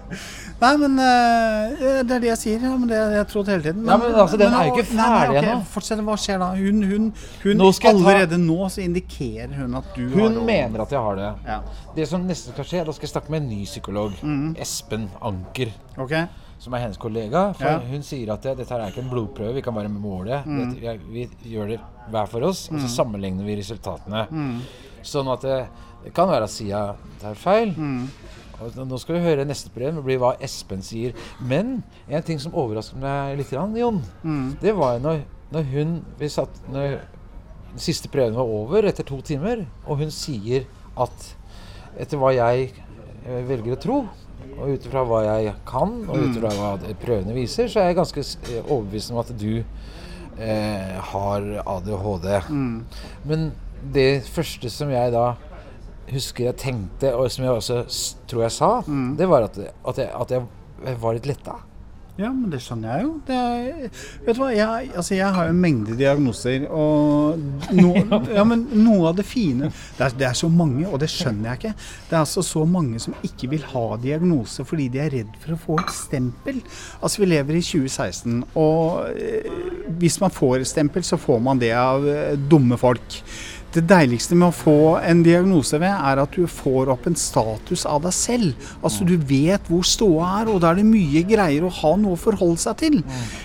[0.60, 2.64] Nei, men eh, det er det jeg sier.
[2.66, 3.86] Ja, men det jeg trodde hele tiden.
[3.88, 5.54] Ja, men altså, den er jo ikke ferdig ennå.
[5.58, 6.02] Okay, Fortsett.
[6.04, 6.48] Hva skjer da?
[6.58, 7.06] Hun, hun,
[7.44, 10.92] hun Nå jeg ta- Allerede nå så indikerer hun at du har Hun mener at
[10.96, 11.30] jeg har det.
[11.48, 11.58] Ja.
[11.96, 14.16] Det som nesten skal skje, da skal jeg snakke med en ny psykolog.
[14.60, 15.72] Espen Anker.
[16.00, 16.16] Ok.
[16.60, 17.46] Som er hennes kollega.
[17.56, 17.78] For Ja.
[17.88, 20.42] hun sier at det, dette her er ikke en blodprøve, vi kan bare måle.
[20.44, 20.74] Mm.
[20.76, 21.80] Dette, vi gjør det
[22.12, 22.96] hver for oss, og så Mm.
[22.98, 24.26] sammenligner vi resultatene.
[24.28, 24.60] Mm.
[25.02, 25.44] Sånn at
[26.04, 26.82] det, kan være at Sia
[27.20, 27.74] tar feil.
[27.76, 28.08] Mm.
[28.76, 31.14] Nå skal vi høre neste brev, det blir hva Espen sier.
[31.40, 34.56] Men en ting som overrasker meg litt, Jon, Mm.
[34.60, 35.22] det var når,
[35.52, 37.00] når hun vi satt, Når
[37.70, 40.66] den siste prøven var over etter to timer, og hun sier
[40.98, 41.34] at
[41.98, 42.72] etter hva jeg
[43.46, 43.98] velger å tro,
[44.58, 46.70] og ut ifra hva jeg kan, og ut ifra hva
[47.00, 49.62] prøvene viser, så er jeg ganske eh, overbevist om at du
[50.38, 52.28] eh, har ADHD.
[52.50, 52.84] Mm.
[53.24, 53.52] Men
[53.94, 55.30] det første som jeg da
[56.14, 57.80] husker jeg tenkte, og som jeg også
[58.30, 59.16] tror jeg sa, Mm.
[59.16, 61.58] det var at, at, jeg, at jeg var litt letta.
[62.20, 63.10] Ja, men det skjønner jeg jo.
[63.24, 63.92] Det er,
[64.26, 67.38] vet du hva, jeg, altså jeg har jo en mengde diagnoser, og
[67.72, 67.94] no,
[68.36, 71.48] ja, men noe av det fine det er, det er så mange, og det skjønner
[71.54, 71.72] jeg ikke.
[72.10, 75.54] Det er altså så mange som ikke vil ha diagnose fordi de er redd for
[75.56, 76.60] å få et stempel.
[77.00, 79.48] Altså, vi lever i 2016, og eh,
[80.02, 83.16] hvis man får et stempel, så får man det av eh, dumme folk.
[83.74, 87.84] Det deiligste med å få en diagnose ved, er at du får opp en status
[87.86, 88.70] av deg selv.
[88.82, 92.16] Altså Du vet hvor ståa er, og da er det mye greier å ha noe
[92.16, 92.98] å forholde seg til.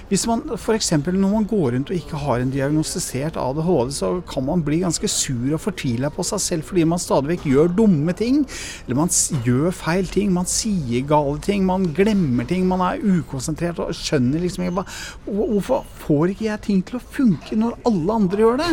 [0.10, 0.92] Hvis man f.eks.
[1.06, 5.10] når man går rundt og ikke har en diagnostisert ADHD, så kan man bli ganske
[5.12, 8.42] sur og fortvila på seg selv fordi man stadig vekk gjør dumme ting.
[8.86, 9.14] Eller man
[9.46, 14.42] gjør feil ting, man sier gale ting, man glemmer ting, man er ukonsentrert og skjønner
[14.42, 14.86] liksom ikke
[15.26, 18.72] Hvorfor får ikke jeg ting til å funke når alle andre gjør det?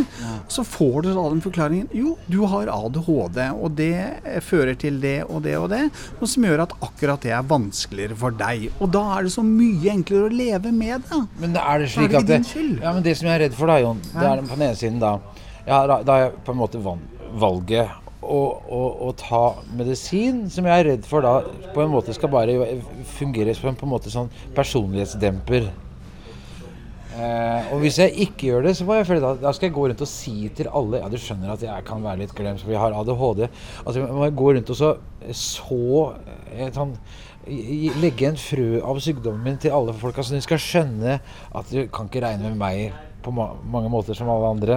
[0.53, 5.18] Så får du da den forklaringen Jo, du har ADHD, og det fører til det
[5.26, 5.84] og det og det,
[6.18, 8.68] og som gjør at akkurat det er vanskeligere for deg.
[8.80, 11.22] Og da er det så mye enklere å leve med det.
[11.43, 13.59] Men er det er slik det at det, ja, men det som jeg er redd
[13.59, 15.16] for da, Jon, det er på den ene siden da
[15.66, 19.43] ja, da, er jeg på en måte valget å ta
[19.74, 21.40] medisin, som jeg er redd for da
[21.74, 22.55] på en måte skal bare
[23.16, 25.66] fungere som en på en måte sånn personlighetsdemper.
[27.12, 29.74] Eh, og hvis jeg ikke gjør det, så må jeg føle da, da skal jeg
[29.76, 32.62] gå rundt og si til alle Ja, du skjønner at jeg kan være litt glemt,
[32.64, 33.44] for jeg har ADHD.
[33.84, 34.94] Altså, jeg må gå rundt og så,
[35.36, 35.82] så
[36.54, 36.96] eh, sånn,
[37.98, 41.88] Legge en frø av sykdommen min til alle folka, så de skal skjønne at du
[41.90, 42.92] kan ikke regne med meg
[43.22, 44.76] på ma mange måter som alle andre.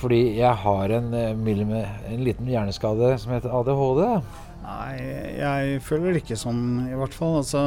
[0.00, 4.22] Fordi jeg har en, eh, en liten hjerneskade som heter ADHD.
[4.68, 4.96] Nei,
[5.38, 6.58] jeg føler det ikke sånn,
[6.90, 7.38] i hvert fall.
[7.40, 7.60] Altså,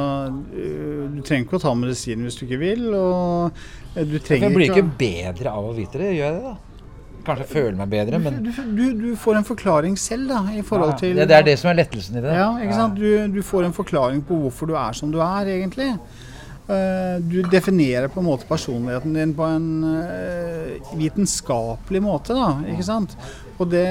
[0.54, 3.56] øh, du trenger ikke å ta medisin hvis du ikke vil, og
[3.96, 6.54] øh, du trenger Jeg blir ikke bedre av å vite det, gjør jeg det da?
[7.26, 10.62] Kanskje jeg føler meg bedre, men du, du, du får en forklaring selv, da, i
[10.66, 12.32] forhold til det, det er det som er lettelsen i det.
[12.38, 12.98] Ja, ikke sant?
[12.98, 15.90] Du, du får en forklaring på hvorfor du er som du er, egentlig.
[16.70, 19.68] Eh, Du definerer på en måte personligheten din på en
[20.98, 22.48] vitenskapelig måte, da.
[22.74, 23.14] Ikke sant?
[23.62, 23.86] Og det,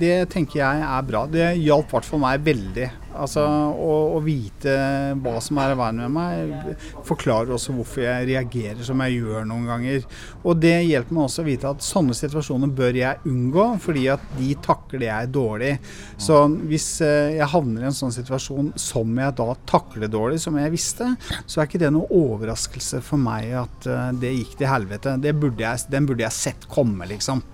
[0.00, 1.26] det tenker jeg er bra.
[1.30, 2.88] Det hjalp i hvert fall meg veldig.
[3.12, 4.72] Altså å, å vite
[5.20, 9.44] hva som er i veien med meg, forklarer også hvorfor jeg reagerer som jeg gjør
[9.48, 10.06] noen ganger.
[10.42, 14.24] Og det hjelper meg også å vite at sånne situasjoner bør jeg unngå, fordi at
[14.38, 15.74] de takler jeg dårlig.
[16.16, 20.56] Så hvis eh, jeg havner i en sånn situasjon som jeg da takler dårlig, som
[20.58, 21.12] jeg visste,
[21.44, 25.18] så er ikke det noen overraskelse for meg at eh, det gikk til helvete.
[25.20, 27.44] Det burde jeg, den burde jeg sett komme, liksom.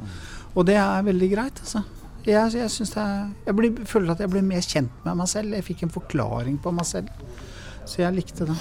[0.54, 1.84] Og det er veldig greit, altså.
[2.28, 5.54] Jeg, jeg, det er, jeg blir, føler at jeg blir mer kjent med meg selv.
[5.56, 7.08] Jeg fikk en forklaring på meg selv.
[7.88, 8.56] Så jeg likte det.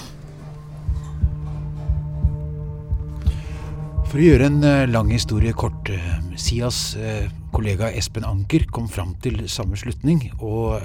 [4.08, 5.90] For å gjøre en eh, lang historie kort.
[5.92, 10.78] eh, Sias eh, kollega Espen Anker kom fram til samme slutning, og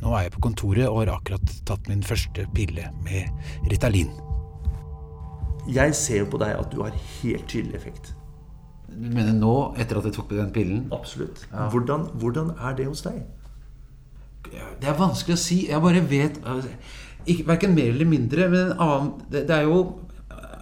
[0.00, 4.08] nå er jeg på kontoret og har akkurat tatt min første pille med Ritalin.
[5.68, 8.14] Jeg ser jo på deg at du har helt tydelig effekt.
[8.90, 10.86] Du mener nå, etter at jeg tok den pillen?
[10.94, 11.44] Absolutt.
[11.50, 13.22] Hvordan, hvordan er det hos deg?
[14.50, 15.58] Det er vanskelig å si.
[15.68, 16.70] Jeg bare vet altså,
[17.28, 18.48] ikke, Verken mer eller mindre.
[18.52, 19.82] Men en annen det, det er jo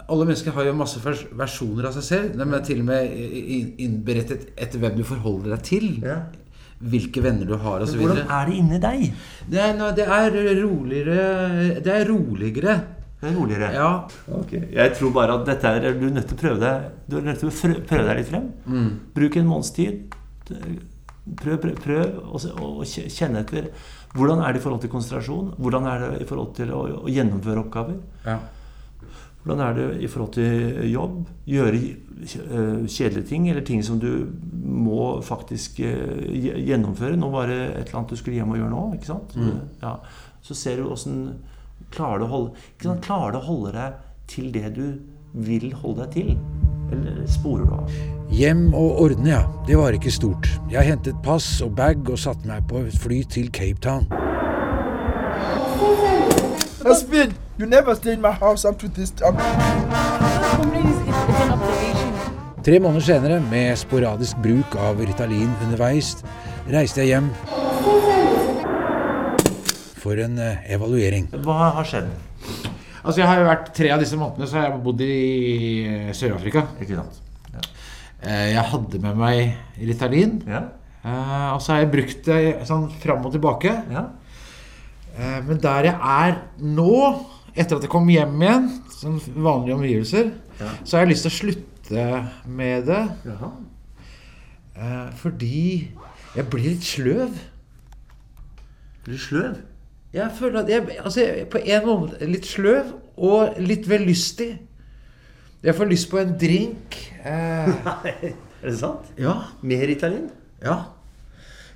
[0.08, 2.36] Alle mennesker har jo masse versjoner av seg selv.
[2.40, 3.16] De er til og med
[3.84, 5.88] innberettet etter hvem du forholder deg til.
[6.00, 6.22] Ja.
[6.78, 7.98] Hvilke venner du har osv.
[8.00, 9.08] Hvordan er det inni deg?
[9.50, 11.26] Det er, det er roligere
[11.82, 12.78] Det er roligere.
[13.18, 13.72] Er roligere.
[13.74, 13.90] Ja.
[14.30, 14.60] Okay.
[14.70, 17.24] Jeg tror bare at dette er Du er nødt til å prøve deg Du er
[17.26, 17.54] nødt til å
[17.88, 18.50] prøve deg litt frem.
[18.66, 18.90] Mm.
[19.16, 20.14] Bruk en måneds tid.
[20.48, 22.44] Prøv, prøv, prøv og,
[22.78, 23.72] å kjenne etter.
[24.14, 25.50] Hvordan er det i forhold til konsentrasjon?
[25.58, 27.98] Hvordan er det i forhold til å, å gjennomføre oppgaver?
[28.24, 28.38] Ja.
[29.42, 31.18] Hvordan er det i forhold til jobb?
[31.48, 34.10] Gjøre eh, kjedelige ting, eller ting som du
[34.52, 36.24] må faktisk eh,
[36.68, 37.18] gjennomføre.
[37.18, 38.82] Nå var det et eller annet du skulle hjem og gjøre nå.
[38.98, 39.36] ikke sant?
[39.36, 39.62] Mm.
[39.82, 39.94] Ja.
[40.44, 41.22] Så ser du åssen
[41.94, 43.04] Klarer du å holde, ikke sant?
[43.06, 44.86] klarer du å holde deg til det du
[45.32, 46.38] vil holde deg til?
[46.92, 47.98] Eller sporer du av?
[48.32, 49.42] Hjem og ordne, ja.
[49.68, 50.48] Det var ikke stort.
[50.72, 54.08] Jeg hentet pass og bag og satte meg på et fly til Cape Town.
[56.88, 59.36] Asbin, you never stay in my house up to this time.
[62.64, 66.16] Tre måneder senere, med sporadisk bruk av Ritalin underveis,
[66.68, 67.30] reiste jeg hjem
[70.08, 71.28] for en eh, evaluering.
[71.44, 72.08] Hva har skjedd?
[73.04, 75.14] Altså, jeg har jo vært Tre av disse månedene så har jeg bodd i
[75.86, 76.64] eh, Sør-Afrika.
[76.82, 77.20] Ikke sant?
[77.54, 77.62] Ja.
[78.24, 80.38] Eh, Jeg hadde med meg Ritalin.
[80.48, 80.64] Ja.
[81.04, 83.76] eh, Og så har jeg brukt det sånn fram og tilbake.
[83.94, 84.06] ja.
[85.18, 86.90] Eh, Men der jeg er nå,
[87.54, 90.72] etter at jeg kom hjem igjen, sånn vanlige omgivelser, Ja.
[90.84, 92.04] så har jeg lyst til å slutte
[92.46, 93.00] med det.
[93.26, 93.50] Jaha.
[94.76, 95.88] eh, Fordi
[96.36, 97.38] jeg blir litt sløv.
[99.04, 99.56] Blir du sløv?
[100.12, 104.58] Jeg føler at jeg altså, jeg- på en måte litt sløv og litt vellystig.
[105.62, 106.96] Jeg får lyst på en drink.
[107.24, 107.68] Eh,
[108.62, 109.10] Er det sant?
[109.18, 109.32] ja.
[109.62, 110.30] Mer Ritalin?
[110.64, 110.78] ja.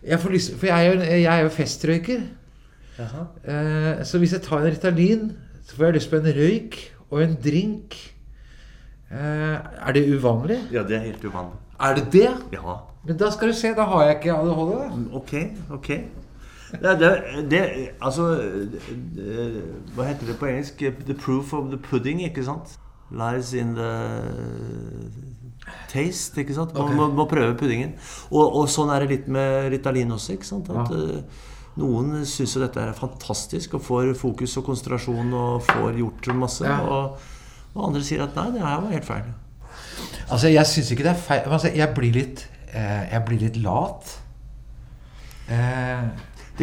[0.03, 2.23] Jeg får lyst, for jeg er jo, jeg er jo festrøyker.
[2.99, 5.29] Eh, så hvis jeg tar en Ritalin,
[5.67, 6.79] så får jeg lyst på en røyk
[7.11, 7.95] og en drink.
[9.13, 10.59] Eh, er det uvanlig?
[10.73, 11.55] Ja, det er helt uvanlig.
[11.81, 12.29] Er det det?
[12.53, 12.75] Ja.
[13.07, 14.75] Men da skal du se, da har jeg ikke ADHD.
[14.75, 14.91] da.
[15.19, 15.33] Ok,
[15.71, 15.91] ok.
[16.73, 17.11] Det, det,
[17.53, 17.63] det,
[18.01, 19.63] altså det,
[19.93, 20.81] Hva heter det på engelsk?
[21.07, 22.79] The proof of the pudding, ikke sant?
[23.13, 23.91] Lies in the
[25.93, 26.73] taste, ikke sant?
[26.75, 26.97] Man okay.
[26.97, 27.93] må, må prøve puddingen.
[28.33, 30.71] Og, og sånn er det litt med Ritalin også, ikke sant?
[30.73, 31.03] At Ja.
[31.19, 31.49] eh,
[31.81, 36.67] Noen syns jo dette er fantastisk og får fokus og konsentrasjon og får gjort masse.
[36.69, 36.83] Ja.
[36.85, 37.31] Og,
[37.73, 39.31] og andre sier at nei, det her var helt feil.
[40.27, 42.43] Altså, jeg syns ikke det er feil altså, Jeg blir litt
[42.73, 44.13] eh, Jeg blir litt lat.
[45.49, 46.05] Eh,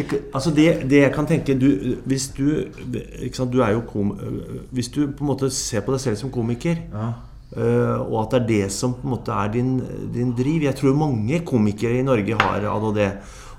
[0.00, 2.44] Det, altså det, det jeg kan tenke du, Hvis du
[3.32, 4.12] sant, du er jo kom,
[4.70, 6.80] Hvis du på en måte ser på deg selv som komiker,
[7.56, 9.80] øh, og at det er det som på en måte er din,
[10.14, 13.02] din driv Jeg tror mange komikere i Norge har ADHD.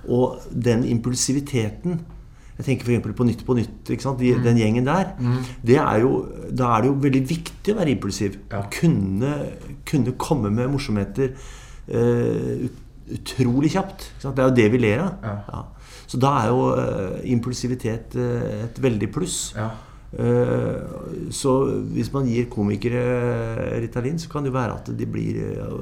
[0.09, 1.99] Og den impulsiviteten
[2.57, 3.15] Jeg tenker f.eks.
[3.17, 3.87] på Nytt på Nytt.
[3.87, 5.15] De, Den gjengen der.
[5.65, 8.37] Det er jo, da er det jo veldig viktig å være impulsiv.
[8.75, 9.33] Kunne,
[9.89, 11.33] kunne komme med morsomheter
[11.89, 12.69] øh,
[13.11, 14.11] utrolig kjapt.
[14.21, 15.25] Det er jo det vi ler av.
[15.25, 15.61] Ja.
[16.12, 19.38] Så da er jo uh, impulsivitet uh, et veldig pluss.
[20.12, 20.80] Eh,
[21.32, 21.51] så
[21.95, 25.38] hvis man gir komikere Ritalin, så kan det jo være at de blir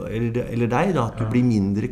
[0.06, 1.08] Eller, eller deg, da.
[1.08, 1.90] At du blir mindre,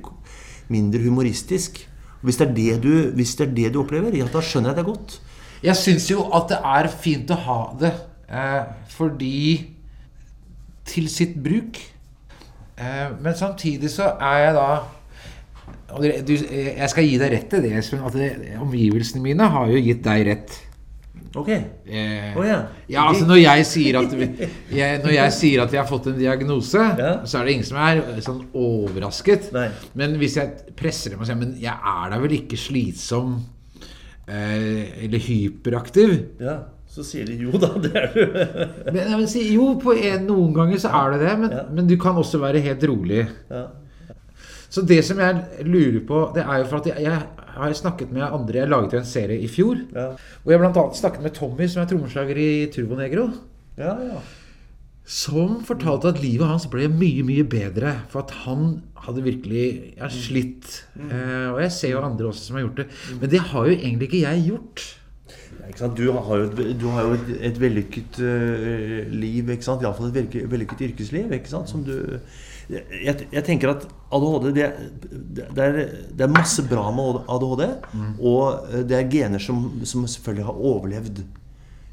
[0.70, 1.82] mindre humoristisk.
[2.22, 4.86] Hvis det, det du, hvis det er det du opplever, ja, da skjønner jeg det
[4.86, 5.20] godt.
[5.64, 7.94] Jeg syns jo at det er fint å ha det
[8.30, 8.64] eh,
[8.94, 9.74] fordi
[10.88, 11.80] Til sitt bruk.
[12.78, 14.68] Eh, men samtidig så er jeg da
[15.96, 18.04] og du, Jeg skal gi deg rett i det, Espen.
[18.08, 20.58] At det, omgivelsene mine har jo gitt deg rett.
[21.38, 21.50] Ok.
[21.50, 22.62] Eh, oh, ja.
[22.90, 24.28] ja, altså Når jeg sier at vi,
[24.74, 27.82] jeg, Når jeg sier at jeg har fått en diagnose, så er det ingen som
[27.84, 29.52] er sånn overrasket.
[29.98, 33.38] Men hvis jeg presser dem og sier Men jeg er da vel ikke slitsom
[34.28, 36.16] eh, eller hyperaktiv?
[36.42, 38.38] Ja, så sier de jo da, det er du.
[38.88, 41.90] Men, jeg vil si, jo, på en, noen ganger så er det det, men, men
[41.90, 43.28] du kan også være helt rolig.
[43.52, 43.68] Ja.
[44.70, 47.22] Så det som jeg lurer på, det er jo for at jeg, jeg
[47.58, 49.80] har snakket med andre Jeg laget jo en serie i fjor.
[50.44, 50.84] Hvor jeg bl.a.
[50.94, 53.30] snakket med Tommy, som er trommeslager i Turbo Negro.
[53.80, 54.20] Ja, ja.
[55.08, 57.94] Som fortalte at livet hans ble mye, mye bedre.
[58.12, 59.66] For at han hadde virkelig
[59.96, 60.82] ja, slitt.
[61.00, 62.88] Eh, og jeg ser jo andre også som har gjort det.
[63.22, 64.88] Men det har jo egentlig ikke jeg gjort.
[65.96, 69.82] Du har jo, et- du har jo et, et vellykket uh, liv, ikke sant?
[69.84, 71.32] Iallfall et vellykket yrkesliv.
[71.36, 71.70] ikke sant?
[71.70, 72.20] Som du
[72.70, 74.68] jeg, jeg tenker at ADHD det,
[75.38, 75.78] det, er,
[76.12, 77.64] det er masse bra med ADHD.
[78.20, 81.24] Og øh, det er gener som, som selvfølgelig har overlevd.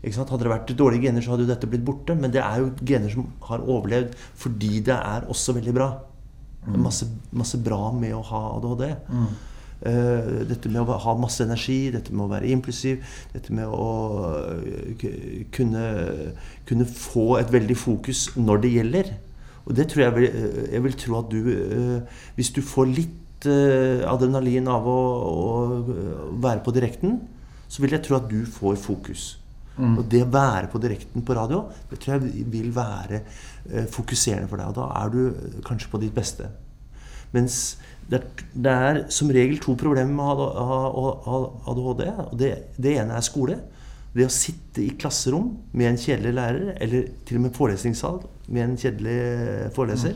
[0.05, 2.16] Hadde det vært dårlige gener, så hadde jo dette blitt borte.
[2.18, 5.91] Men det er jo gener som har overlevd fordi det er også veldig bra.
[6.64, 8.87] Det er masse, masse bra med å ha ADHD.
[9.85, 13.03] Eh, dette med å ha masse energi, dette med å være impulsiv,
[13.35, 13.89] dette med å
[14.57, 15.83] eh, kunne,
[16.64, 19.11] kunne få et veldig fokus når det gjelder.
[19.65, 22.91] Og det tror jeg vil, eh, jeg vil tro at du eh, Hvis du får
[22.91, 24.99] litt eh, adrenalin av å,
[25.31, 27.21] å være på direkten,
[27.69, 29.35] så vil jeg tro at du får fokus.
[29.75, 29.97] Mm.
[29.99, 34.51] Og det å være på direkten på radio, det tror jeg vil være eh, fokuserende
[34.51, 34.71] for deg.
[34.71, 36.51] Og da er du kanskje på ditt beste.
[37.35, 40.45] Mens det er, det er som regel to problemer med
[41.73, 42.05] ADHD.
[42.29, 43.59] og det, det ene er skole.
[44.15, 48.21] Det å sitte i klasserom med en kjedelig lærer, eller til og med forelesningssal
[48.55, 50.15] med en kjedelig foreleser.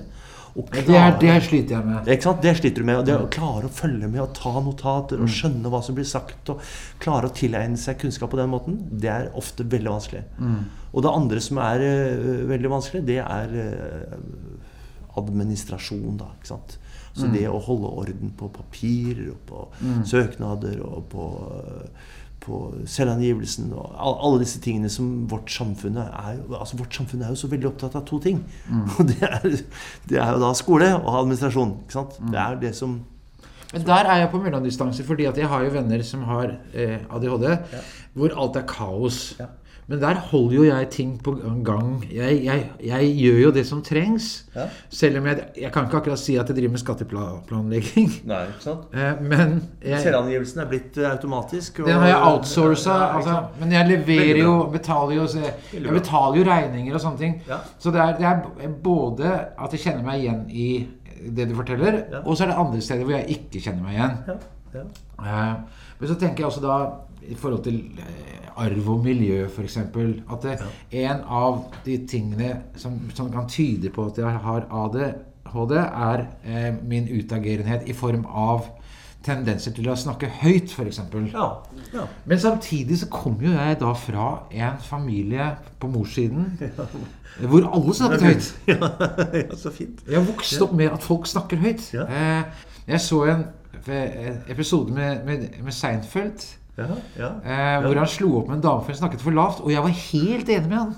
[0.58, 2.08] og Det, er, det sliter jeg med.
[2.14, 2.42] ikke sant?
[2.42, 2.98] Det sliter du med.
[3.00, 6.06] Og det å klare å følge med og ta notater og skjønne hva som blir
[6.08, 6.62] sagt, og
[7.02, 10.22] klare å tilegne seg kunnskap på den måten, det er ofte veldig vanskelig.
[10.38, 10.60] Mm.
[10.92, 16.30] Og det andre som er uh, veldig vanskelig, det er uh, administrasjon, da.
[16.38, 16.78] ikke sant?
[17.18, 17.32] Så Mm.
[17.34, 20.04] det å holde orden på papirer og på Mm.
[20.06, 21.88] søknader og på, øh,
[22.42, 27.34] på selvangivelsen og alle disse tingene som vårt samfunn er jo, altså vårt samfunn er
[27.34, 28.40] jo så veldig opptatt av to ting.
[28.70, 28.84] Mm.
[28.96, 29.46] Og det er,
[30.08, 31.76] det er jo da skole og administrasjon.
[31.84, 32.18] ikke sant?
[32.20, 32.32] Mm.
[32.34, 32.98] Det er det som
[33.72, 37.00] Men der er jeg på mellomdistanse, fordi at jeg har jo venner som har eh,
[37.12, 37.48] ADHD,
[38.14, 39.18] hvor alt er kaos.
[39.88, 41.32] Men der holder jo jeg ting på
[41.64, 42.04] gang.
[42.12, 44.26] Jeg, jeg, jeg gjør jo det som trengs.
[44.54, 44.66] Ja.
[44.92, 48.10] Selv om jeg, jeg kan ikke akkurat si at jeg driver med skatteplanlegging.
[48.28, 48.84] Nei, ikke sant?
[48.92, 51.80] Eh, men Selvangivelsen er blitt eh, automatisk.
[51.80, 52.98] og- den har jeg outsourca.
[53.16, 57.40] Altså, men jeg leverer jo betaler jo, jeg, betaler jo regninger og sånne ting.
[57.48, 57.62] Ja.
[57.78, 60.68] Så det er, det er både at jeg kjenner meg igjen i
[61.34, 64.18] det du forteller, og så er det andre steder hvor jeg ikke kjenner meg igjen.
[64.28, 64.84] Ja, ja.
[65.24, 65.54] Eh,
[65.98, 66.76] Men så tenker jeg også da
[67.28, 69.76] i forhold til eh, arv og miljø f.eks.
[69.76, 70.56] At det,
[71.04, 76.72] en av de tingene som, som kan tyde på at jeg har ADHD, er eh,
[76.82, 78.68] min utagerenhet i form av
[79.24, 81.00] tendenser til å snakke høyt, f.eks.
[81.32, 81.48] Ja,
[81.92, 82.06] ja.
[82.24, 85.50] Men samtidig så kommer jo jeg da fra en familie
[85.80, 86.54] på morssiden
[87.50, 88.50] hvor alle snakket høyt.
[88.72, 90.02] ja, så fint.
[90.06, 91.90] Jeg har vokst opp med at folk snakker høyt.
[91.94, 93.48] Eh, jeg så en
[93.86, 96.58] en episode med, med, med Seinfeld.
[96.78, 96.86] Ja,
[97.18, 97.80] ja, ja.
[97.82, 99.62] hvor han slo opp med en dame for hun snakket for lavt.
[99.64, 100.94] Og jeg var helt enig med han.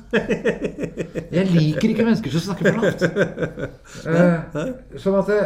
[1.31, 3.05] Jeg liker ikke mennesker som snakker for lavt.
[4.11, 5.41] Eh, sånn at det,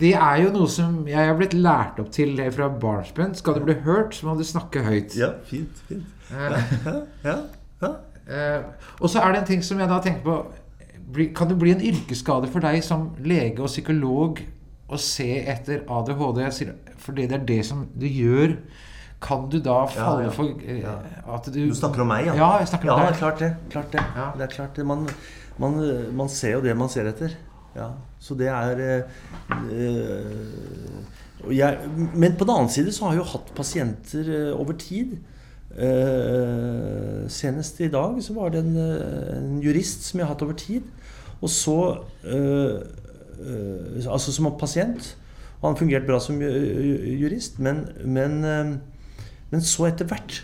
[0.00, 3.36] det er jo noe som jeg har blitt lært opp til fra barnsben.
[3.38, 5.14] Skal du bli hørt, så må du snakke høyt.
[5.18, 6.08] Ja, fint, fint.
[6.32, 6.58] Ja,
[7.28, 7.36] ja,
[7.84, 7.92] ja.
[8.26, 8.60] Eh,
[9.00, 10.36] og så er det en ting som jeg da tenker på.
[11.36, 14.40] Kan det bli en yrkesskade for deg som lege og psykolog
[14.88, 16.72] å se etter ADHD?
[17.02, 18.56] Fordi det er det som du gjør.
[19.22, 20.34] Kan du da falle ja, ja.
[20.34, 20.96] for ja.
[21.36, 22.34] at du Du snakker om meg, ja?
[22.38, 23.18] Ja, jeg snakker om ja, deg.
[23.20, 23.50] klart det.
[23.70, 24.04] Klart det.
[24.38, 24.86] det er klart det.
[24.86, 25.06] Man,
[25.62, 25.78] man,
[26.18, 27.36] man, ser jo det man ser etter.
[27.76, 29.04] Ja, Så det er
[29.72, 30.12] øh,
[31.50, 31.78] jeg,
[32.14, 35.16] Men på den annen side så har jeg jo hatt pasienter øh, over tid.
[35.72, 40.58] Uh, senest i dag så var det en, en, jurist som jeg har hatt over
[40.60, 40.82] tid.
[41.40, 41.78] Og så
[42.28, 42.76] uh,
[43.40, 45.16] uh, Altså som pasient.
[45.62, 47.58] Han fungerte bra som jurist.
[47.58, 48.44] Men, men,
[49.52, 50.40] men så etter hvert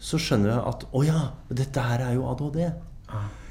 [0.00, 1.20] så skjønner jeg at å ja,
[1.52, 2.62] dette her er jo ADHD.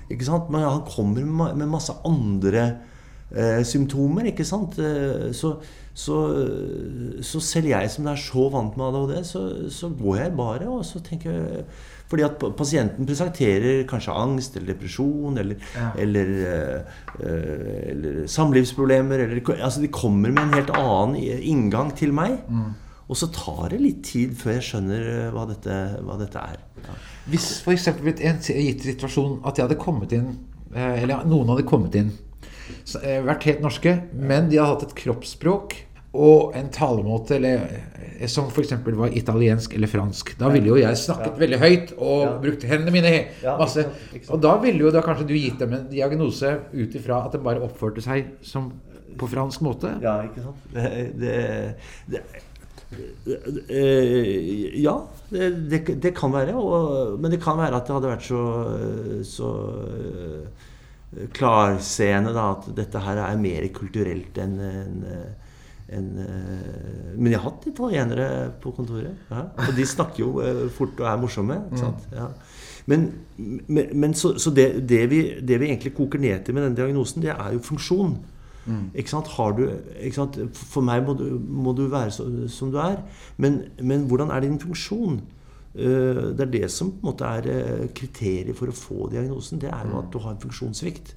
[0.10, 0.47] Ikke sant?
[0.49, 2.64] Men han kommer med masse andre
[3.30, 4.26] eh, symptomer.
[4.32, 4.80] ikke sant?
[5.38, 5.51] Så,
[5.93, 6.18] så,
[7.22, 10.82] så, selv jeg som er så vant med ADHD, så, så går jeg bare og
[10.89, 11.64] så tenker jeg
[12.10, 15.91] fordi at pasienten presenterer kanskje angst eller depresjon eller, Ja.
[16.01, 16.32] eller,
[17.22, 19.28] eh, eller samlivsproblemer.
[19.28, 22.39] Eller, altså de kommer med en helt annen inngang til meg.
[23.10, 26.60] Og så tar det litt tid før jeg skjønner eh, hva dette, hva dette er.
[26.86, 26.95] Ja.
[27.32, 27.88] Hvis f.eks.
[27.89, 30.30] i en gitt situasjon at jeg hadde kommet inn
[30.76, 32.12] eh, Eller noen hadde kommet inn
[33.03, 35.76] eh, Vært helt norske, men de hadde hatt et kroppsspråk
[36.10, 37.68] og en talemåte eller,
[38.34, 38.72] som f.eks.
[38.97, 40.32] var italiensk eller fransk.
[40.39, 41.38] Da ville jo jeg snakket Ja.
[41.43, 42.32] veldig høyt og Ja.
[42.41, 43.12] brukt hendene mine
[43.43, 43.84] Ja, masse.
[43.84, 44.34] ikke sant, ikke sant.
[44.34, 47.43] Og da ville jo da kanskje du gitt dem en diagnose ut ifra at de
[47.45, 48.72] bare oppførte seg som
[49.22, 49.91] på fransk måte.
[50.01, 50.66] Ja, ikke sant.
[50.74, 50.89] Det,
[51.22, 51.36] det,
[52.10, 52.24] det,
[54.80, 54.96] ja,
[55.30, 56.56] det, det, det kan være.
[56.58, 58.46] Og, men det kan være at det hadde vært så,
[59.30, 59.50] så
[59.86, 65.06] eh, klarseende da, at dette her er mer kulturelt enn en,
[65.90, 68.30] en, eh, Men jeg har hatt italienere
[68.62, 69.28] på kontoret.
[69.30, 71.62] Ja, og de snakker jo eh, fort og er morsomme.
[71.78, 72.10] Sant?
[72.16, 72.32] Ja.
[72.90, 73.06] Men,
[73.38, 76.78] men, men så, så det, det, vi, det vi egentlig koker ned til med den
[76.80, 78.18] diagnosen, det er jo funksjon.
[78.93, 79.24] Ikke?
[79.36, 79.66] Har du,
[80.01, 80.28] ikke?
[80.53, 83.01] For meg må du, må du være så, som du er.
[83.38, 85.22] Men, men hvordan er din funksjon?
[85.76, 89.62] Eh, det er det som på en måte er eh, kriteriet for å få diagnosen.
[89.62, 91.16] Det er jo at du har en funksjonssvikt.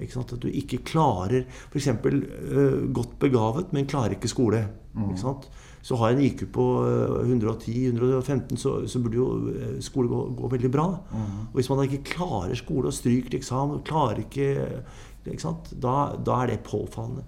[0.00, 0.36] Ikke sant?
[0.36, 1.90] At du ikke klarer F.eks.
[2.00, 4.64] Uh, godt begavet, men klarer ikke skole.
[4.96, 5.50] Ikke sant?
[5.82, 10.18] Så har jeg en IQ på eh, 110-115, så, så burde jo eh, skole gå,
[10.36, 10.86] gå veldig bra.
[11.52, 14.82] Og hvis man da ikke klarer skole og stryker til eksamen, klarer ikke, ikke?
[15.24, 17.24] Da, da er det påfallende.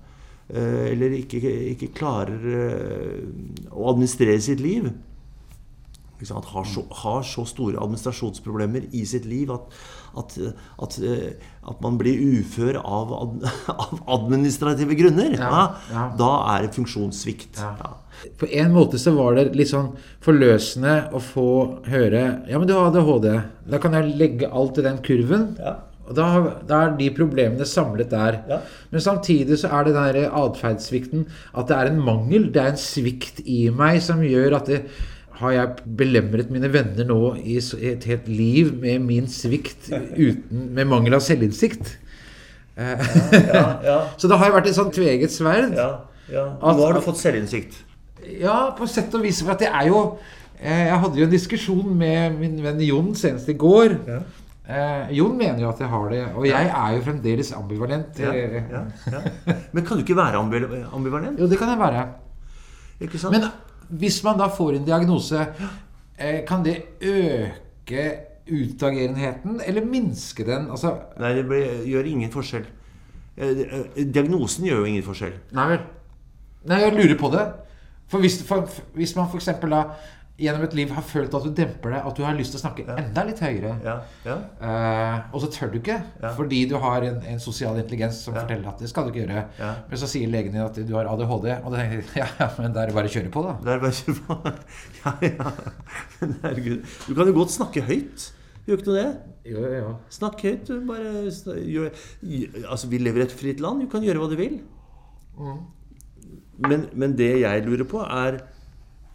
[0.53, 1.40] Eh, eller ikke,
[1.72, 4.90] ikke klarer eh, å administrere sitt liv.
[6.22, 9.72] Har, så, har så store administrasjonsproblemer i sitt liv at,
[10.20, 10.36] at,
[10.84, 11.32] at, eh,
[11.66, 13.11] at man blir ufør av,
[13.86, 15.34] av administrative grunner.
[15.34, 16.05] Ja, Ja.
[16.20, 17.59] Da er det funksjonssvikt.
[17.59, 17.72] Ja.
[17.80, 17.93] Ja.
[18.38, 21.47] På en måte så var det litt sånn forløsende å få
[21.90, 23.32] høre Ja, men du har ADHD.
[23.72, 25.57] Da kan jeg legge alt i den kurven.
[26.16, 26.26] Ja.
[26.38, 28.38] Og da, da er de problemene samlet der.
[28.48, 28.58] Ja.
[28.92, 32.50] Men samtidig så er det den atferdssvikten at det er en mangel.
[32.54, 34.82] Det er en svikt i meg som gjør at det,
[35.42, 39.88] har jeg belemret mine venner nå i et helt liv med min svikt
[40.28, 41.96] uten, med mangel av selvinnsikt?
[42.76, 43.00] Eh,
[43.48, 45.74] Ja, ja, så det har jo vært et sånn tveget sverd.
[45.76, 45.88] ja,
[46.32, 46.44] ja.
[46.62, 47.80] Nå har du fått selvinnsikt.
[48.38, 49.40] Ja, på sett og vis.
[49.42, 49.98] For at det er jo
[50.60, 53.96] eh, Jeg hadde jo en diskusjon med min venn Jon senest i går.
[54.62, 58.18] Eh, Jon mener jo at jeg har det, og jeg er jo fremdeles ambivalent.
[58.22, 59.22] Ja, ja, ja.
[59.72, 61.40] Men kan du ikke være ambivalent?
[61.40, 62.04] Jo, det kan jeg være.
[63.32, 63.48] Men
[63.98, 65.46] hvis man da får en diagnose,
[66.18, 68.04] eh, kan det øke
[68.52, 70.70] utagerenheten, eller minske den?
[70.70, 72.64] Altså Nei, det blir, gjør ingen forskjell.
[73.36, 75.34] Eh, eh, Diagnosen gjør jo ingen forskjell.
[75.56, 75.84] Nei vel.
[76.70, 77.46] Nei, jeg lurer på det.
[78.12, 79.48] For hvis, for, hvis man f.eks.
[79.62, 79.82] da
[80.43, 82.62] gjennom et liv har følt at du demper det, at du har lyst til å
[82.64, 83.95] snakke enda litt høyere, Ja,
[84.26, 84.36] ja.
[84.59, 86.32] Uh, og så tør du ikke Ja.
[86.36, 89.47] fordi du har en, en sosial intelligens som forteller at det skal du ikke gjøre.
[89.61, 89.70] Ja.
[89.88, 92.51] Men så sier legen din at du har ADHD, og da tenker du ja, ja,
[92.59, 93.57] men da er det bare å kjøre på, da.
[93.62, 94.55] Det er bare å kjøre på.
[95.03, 95.51] Ja, ja.
[96.45, 96.84] Herregud.
[97.09, 98.28] Du kan jo godt snakke høyt.
[98.66, 99.07] Gjør ikke du det?
[99.51, 99.93] Jo, jo, jo.
[100.14, 100.68] Snakk høyt.
[100.68, 101.24] du Bare
[101.66, 101.88] gjør,
[102.70, 103.82] altså, vi lever i et fritt land.
[103.82, 104.61] Du kan gjøre hva du vil.
[106.62, 108.38] men, men det jeg lurer på, er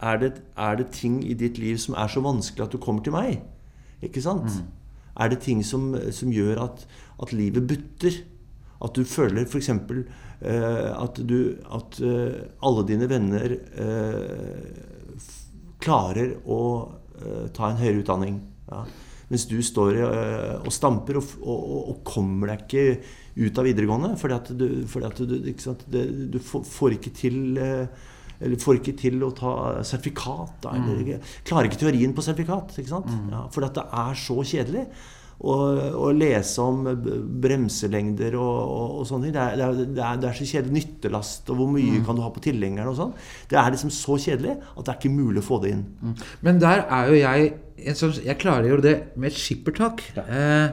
[0.01, 3.05] er det, er det ting i ditt liv som er så vanskelig at du kommer
[3.05, 3.39] til meg?
[4.05, 4.59] Ikke sant?
[5.17, 6.83] Er det ting som, som gjør at,
[7.21, 8.19] at livet butter?
[8.83, 9.71] At du føler f.eks.
[9.73, 14.67] Uh, at, du, at uh, alle dine venner uh,
[15.81, 16.61] klarer å
[17.17, 18.37] uh, ta en høyere utdanning.
[18.69, 18.83] Ja.
[19.27, 22.83] Mens du står eh, og stamper og, og, og, kommer deg ikke
[23.43, 24.13] ut av videregående.
[24.19, 25.83] Fordi at du, fordi at du, sant?
[25.91, 28.05] Det, du får, får ikke til eh,
[28.41, 30.57] eller får ikke til å ta sertifikat.
[30.61, 31.21] Da, eller, Mm.
[31.45, 32.75] Klarer ikke teorien på sertifikat.
[32.87, 33.07] sant?
[33.31, 34.87] Ja, at det er så kjedelig.
[35.37, 36.83] Å, lese om
[37.41, 39.35] bremselengder og, og, og sånne ting.
[39.35, 39.67] Det er, det,
[40.01, 40.73] er, det, er, så kjedelig.
[40.81, 42.05] Nyttelast og hvor mye Mm.
[42.05, 43.13] kan du ha på tilhengeren og sånn.
[43.49, 45.83] Det er liksom så kjedelig at det er ikke mulig å få det inn.
[46.45, 50.01] Men der er jo jeg en sånn, Jeg klarer jo det med et skippertak.
[50.17, 50.71] Eh,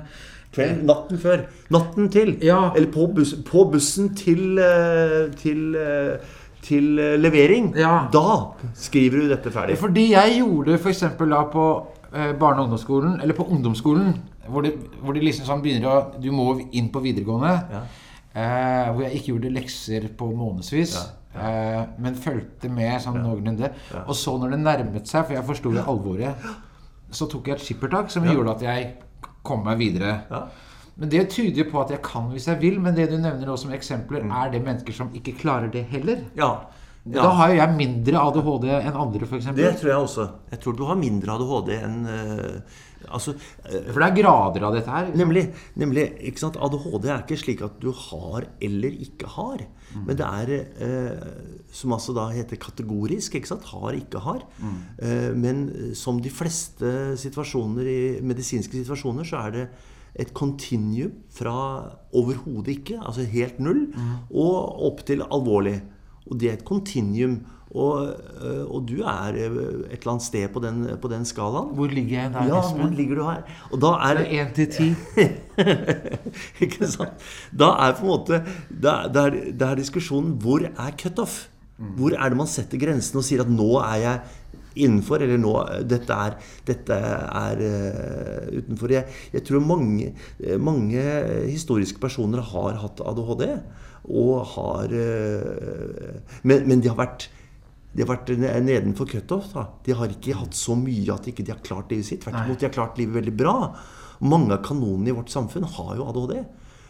[0.55, 1.45] Kvelden, natten før.
[1.75, 2.37] Natten til.
[2.41, 6.17] Eller på, bus, på bussen til, eh, til, eh,
[6.65, 8.09] til levering, levering.
[8.15, 9.77] Da skriver du dette ferdig.
[9.81, 11.03] Fordi jeg gjorde f.eks.
[11.21, 11.65] da på
[12.15, 14.15] eh, barne- og ungdomsskolen, eller på ungdomsskolen,
[14.49, 17.55] hvor det, hvor det liksom sånn begynner å Du må inn på videregående.
[18.35, 20.97] Eh, hvor jeg ikke gjorde lekser på månedsvis.
[21.35, 23.71] Eh, men fulgte med sånn noenlunde.
[24.07, 26.49] Og så når det nærmet seg, for jeg forsto alvoret,
[27.15, 28.33] så tok jeg et skippertak som Ja.
[28.35, 28.95] gjorde at jeg
[29.45, 30.17] kom meg videre.
[31.01, 32.79] Men det tyder jo på at jeg kan hvis jeg vil.
[32.83, 36.23] Men det du nevner nå som eksempler, er det mennesker som ikke klarer det heller?
[36.39, 36.55] Ja.
[37.05, 37.21] Ja.
[37.21, 39.51] Da har jo jeg mindre ADHD enn andre, f.eks.
[39.53, 40.25] Det tror jeg også.
[40.55, 42.79] Jeg tror du har mindre ADHD enn uh,
[43.11, 45.11] altså, uh, For det er grader av dette her.
[45.21, 45.43] Nemlig.
[45.77, 46.57] nemlig ikke sant?
[46.57, 49.67] ADHD er ikke slik at du har eller ikke har.
[49.91, 50.07] Mm.
[50.07, 51.29] Men det er uh,
[51.77, 53.37] som altså da heter kategorisk.
[53.37, 53.69] ikke sant?
[53.75, 54.41] Har, ikke har.
[54.63, 54.79] Mm.
[55.43, 55.65] Men
[55.99, 59.67] som de fleste situasjoner i medisinske situasjoner, så er det
[60.17, 61.55] et continuum fra
[62.15, 64.15] overhodet ikke, altså helt null, Mm.
[64.35, 65.83] og opp til alvorlig.
[66.31, 67.41] Og det er et continuum.
[67.75, 68.07] Og,
[68.45, 69.57] øh, og du er øh,
[69.91, 71.75] et eller annet sted på den, på den skalaen.
[71.75, 72.81] Hvor ligger jeg der, Ja, Espen?
[72.81, 73.43] hvor ligger du her?
[73.73, 74.95] Og da er Fra én til ti.
[76.65, 77.25] Ikke sant?
[77.59, 78.39] Da er på en måte
[78.71, 81.49] Da, da, er, da er diskusjonen hvor er cutoff?
[81.99, 84.21] Hvor er det man setter grensen og sier at nå er jeg
[84.75, 85.55] innenfor, eller nå
[85.89, 88.95] Dette er, dette er uh, utenfor.
[88.97, 90.11] Jeg, jeg tror mange,
[90.41, 91.05] eh, mange
[91.49, 93.47] historiske personer har hatt ADHD.
[94.05, 97.31] Og har uh, men, men de har vært
[97.95, 99.53] de har vært nedenfor cutoff.
[99.87, 102.25] De har ikke hatt så mye at de ikke har klart livet sitt.
[102.25, 103.55] Tvert imot, de har klart livet veldig bra.
[104.27, 106.41] Mange av kanonene i vårt samfunn har jo ADHD.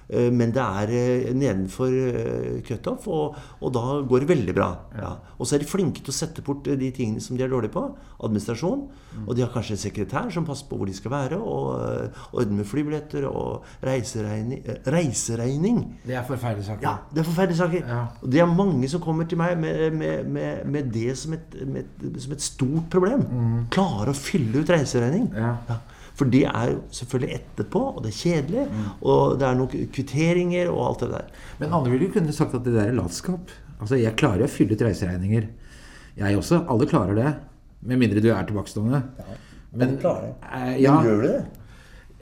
[0.09, 4.69] Eh, Men det er eh, nedenfor eh, cutoff, og, og da går det veldig bra.
[4.99, 5.13] Ja.
[5.39, 7.53] Og så er de flinke til å sette bort eh, de tingene som de er
[7.53, 7.87] dårlige på.
[8.25, 8.85] Administrasjon.
[9.27, 12.23] Og de har kanskje en sekretær som passer på hvor de skal være, og eh,
[12.35, 14.63] ordner med flybilletter og reiseregning.
[14.67, 15.81] eh, reiseregning.
[16.07, 16.83] Det er forferdelige saker.
[16.89, 17.91] Ja, det er forferdelige saker.
[18.23, 21.55] Og det er mange som kommer til meg med, med, med, med det som et,
[21.67, 21.85] med,
[22.21, 23.25] som et stort problem.
[23.75, 25.31] Klare å fylle ut reiseregning.
[25.37, 25.57] Ja.
[26.15, 28.65] For det er jo selvfølgelig etterpå, og det er kjedelig.
[29.03, 31.33] Og det er noen kvitteringer og alt det der.
[31.59, 33.51] Men andre ville jo kunne sagt at det der er latskap.
[33.81, 35.49] Altså, Jeg klarer å fylle ut reiseregninger.
[36.21, 36.61] Jeg også.
[36.71, 37.33] Alle klarer det.
[37.85, 39.03] Med mindre du er tilbakestående.
[39.75, 40.35] Men, klarer det.
[40.55, 40.95] eh, ja.
[41.01, 41.45] Men gjør du det?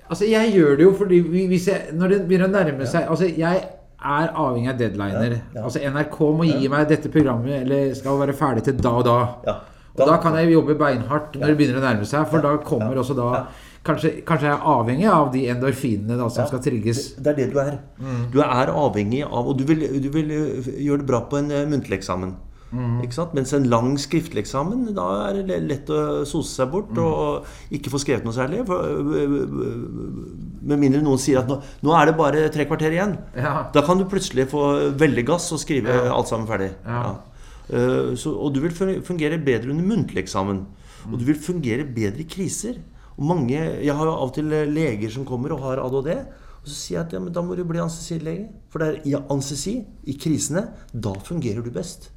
[0.09, 3.29] Altså, jeg gjør det jo fordi hvis jeg, Når det begynner å nærme seg Altså,
[3.29, 3.61] jeg
[4.03, 5.37] er avhengig av deadliner.
[5.63, 9.19] Altså, NRK må gi meg dette programmet eller skal være ferdig til da og da.
[9.93, 12.97] Og da kan jeg jobbe beinhardt når det begynner å nærme seg, for da kommer
[12.99, 13.45] også da
[13.83, 17.01] Kanskje, kanskje jeg er avhengig av de endorfinene da, som skal trigges.
[17.19, 17.81] Det er det du er.
[18.31, 21.51] Du er avhengig av Og du vil, du vil eh, gjøre det bra på en
[21.51, 22.37] uh, muntlig eksamen.
[23.05, 23.35] Ikke sant?
[23.37, 27.91] Mens en lang skriftlig eksamen, da er det lett å sose seg bort og ikke
[27.93, 28.63] få skrevet noe særlig.
[28.65, 29.35] Øh,
[30.63, 33.19] med mindre noen sier at nå, nå er det bare tre kvarter igjen.
[33.37, 33.67] Ja.
[33.75, 36.15] Da kan du plutselig få veldig gass og skrive Ja.
[36.17, 36.71] alt sammen ferdig.
[36.87, 37.03] Ja.
[37.03, 37.13] Ja.
[37.77, 38.73] Eh, så, og du vil
[39.05, 40.65] fungere bedre under muntlig eksamen.
[41.11, 42.79] Og du vil fungere bedre i kriser.
[43.19, 46.13] Og mange, Jeg har jo av og til leger som kommer og har ADHD.
[46.63, 48.49] Og så sier jeg at ja, da må du bli anestesilege.
[48.71, 52.11] For det er i anestesi, i krisene, da fungerer du best.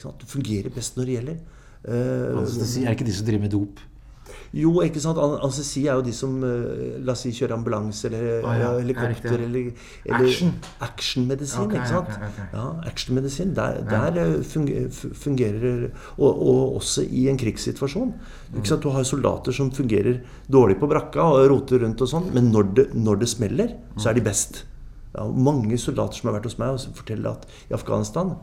[0.00, 0.20] Sant?
[0.20, 1.36] Du fungerer best når det gjelder.
[1.86, 3.82] Uh, Anestesi er ikke de som driver med dop.
[4.56, 5.18] Jo, ikke sant.
[5.20, 8.66] Anestesi er jo de som eh, la oss si kjører ambulanse eller Ah, ja.
[8.66, 9.70] Ja, helikopter eller,
[10.04, 10.52] eller,
[10.86, 11.66] Actionmedisin, Action.
[11.66, 12.12] okay, ikke sant.
[12.14, 12.46] Okay, okay.
[12.54, 13.52] Ja, actionmedisin.
[13.56, 15.86] Der, der eh, fungerer
[16.16, 18.14] og, og også i en krigssituasjon.
[18.56, 18.82] Ikke sant?
[18.86, 22.72] Du har soldater som fungerer dårlig på brakka og roter rundt og sånn, men når
[22.78, 24.64] det, når det smeller, så er de best.
[25.16, 28.34] Ja, mange soldater som har vært hos meg, og forteller at i Afghanistan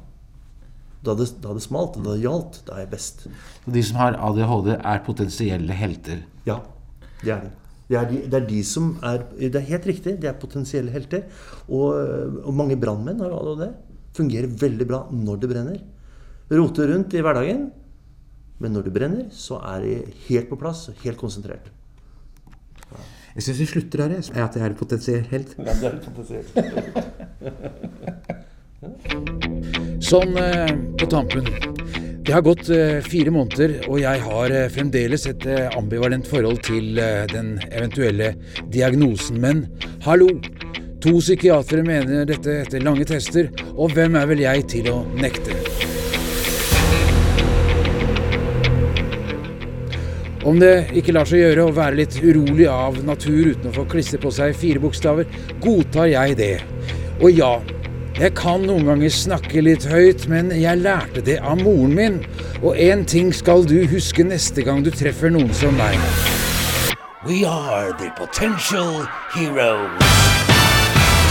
[1.03, 3.25] da det, da det smalt, da det gjaldt, da er jeg best.
[3.65, 6.23] Og de som har ADHD, er potensielle helter.
[6.47, 6.57] Ja,
[7.23, 7.51] det er de.
[7.89, 10.91] Det er de, det er de som er Det er helt riktig, de er potensielle
[10.93, 11.25] helter.
[11.67, 11.93] Og,
[12.47, 13.73] og mange brannmenn har ADHD.
[14.15, 15.79] fungerer veldig bra når det brenner.
[16.53, 17.71] Roter rundt i hverdagen,
[18.59, 19.93] men når det brenner, så er de
[20.29, 21.71] helt på plass, helt konsentrert.
[23.33, 24.29] Jeg syns vi slutter her, jeg.
[24.37, 25.55] At jeg er en potensiell helt.
[25.57, 26.45] Ja, det er en potensiell.
[30.03, 31.45] Sånn eh, på tampen.
[32.23, 35.45] Det har gått eh, fire måneder, og jeg har eh, fremdeles et
[35.77, 36.99] ambivalent forhold til
[37.31, 38.33] den eventuelle
[38.73, 39.39] diagnosen.
[39.43, 39.63] Men
[40.03, 40.27] hallo!
[41.03, 45.55] To psykiatere mener dette etter lange tester, og hvem er vel jeg til å nekte?
[50.47, 53.87] Om det ikke lar seg gjøre å være litt urolig av natur uten å få
[53.91, 55.27] klistre på seg fire bokstaver,
[55.63, 56.55] godtar jeg det.
[57.19, 57.53] Og ja,
[58.20, 62.20] jeg kan noen ganger snakke litt høyt, men jeg lærte det av moren min.
[62.61, 65.97] Og én ting skal du huske neste gang du treffer noen som meg.
[67.26, 70.03] We are the potential heroes.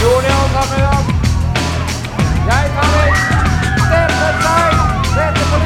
[0.03, 1.07] Rolig kommer opp.
[2.49, 3.11] Jeg tar det.
[3.85, 4.71] Stemmer seg.
[5.13, 5.57] Sette på.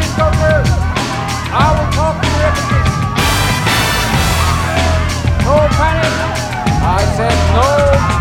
[1.50, 2.52] I will talk to you
[5.46, 6.16] No panic.
[6.84, 8.17] I said no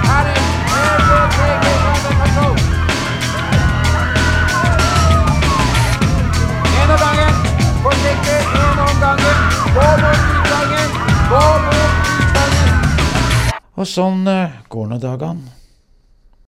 [13.76, 15.55] Og sånn eh, går nå dagene.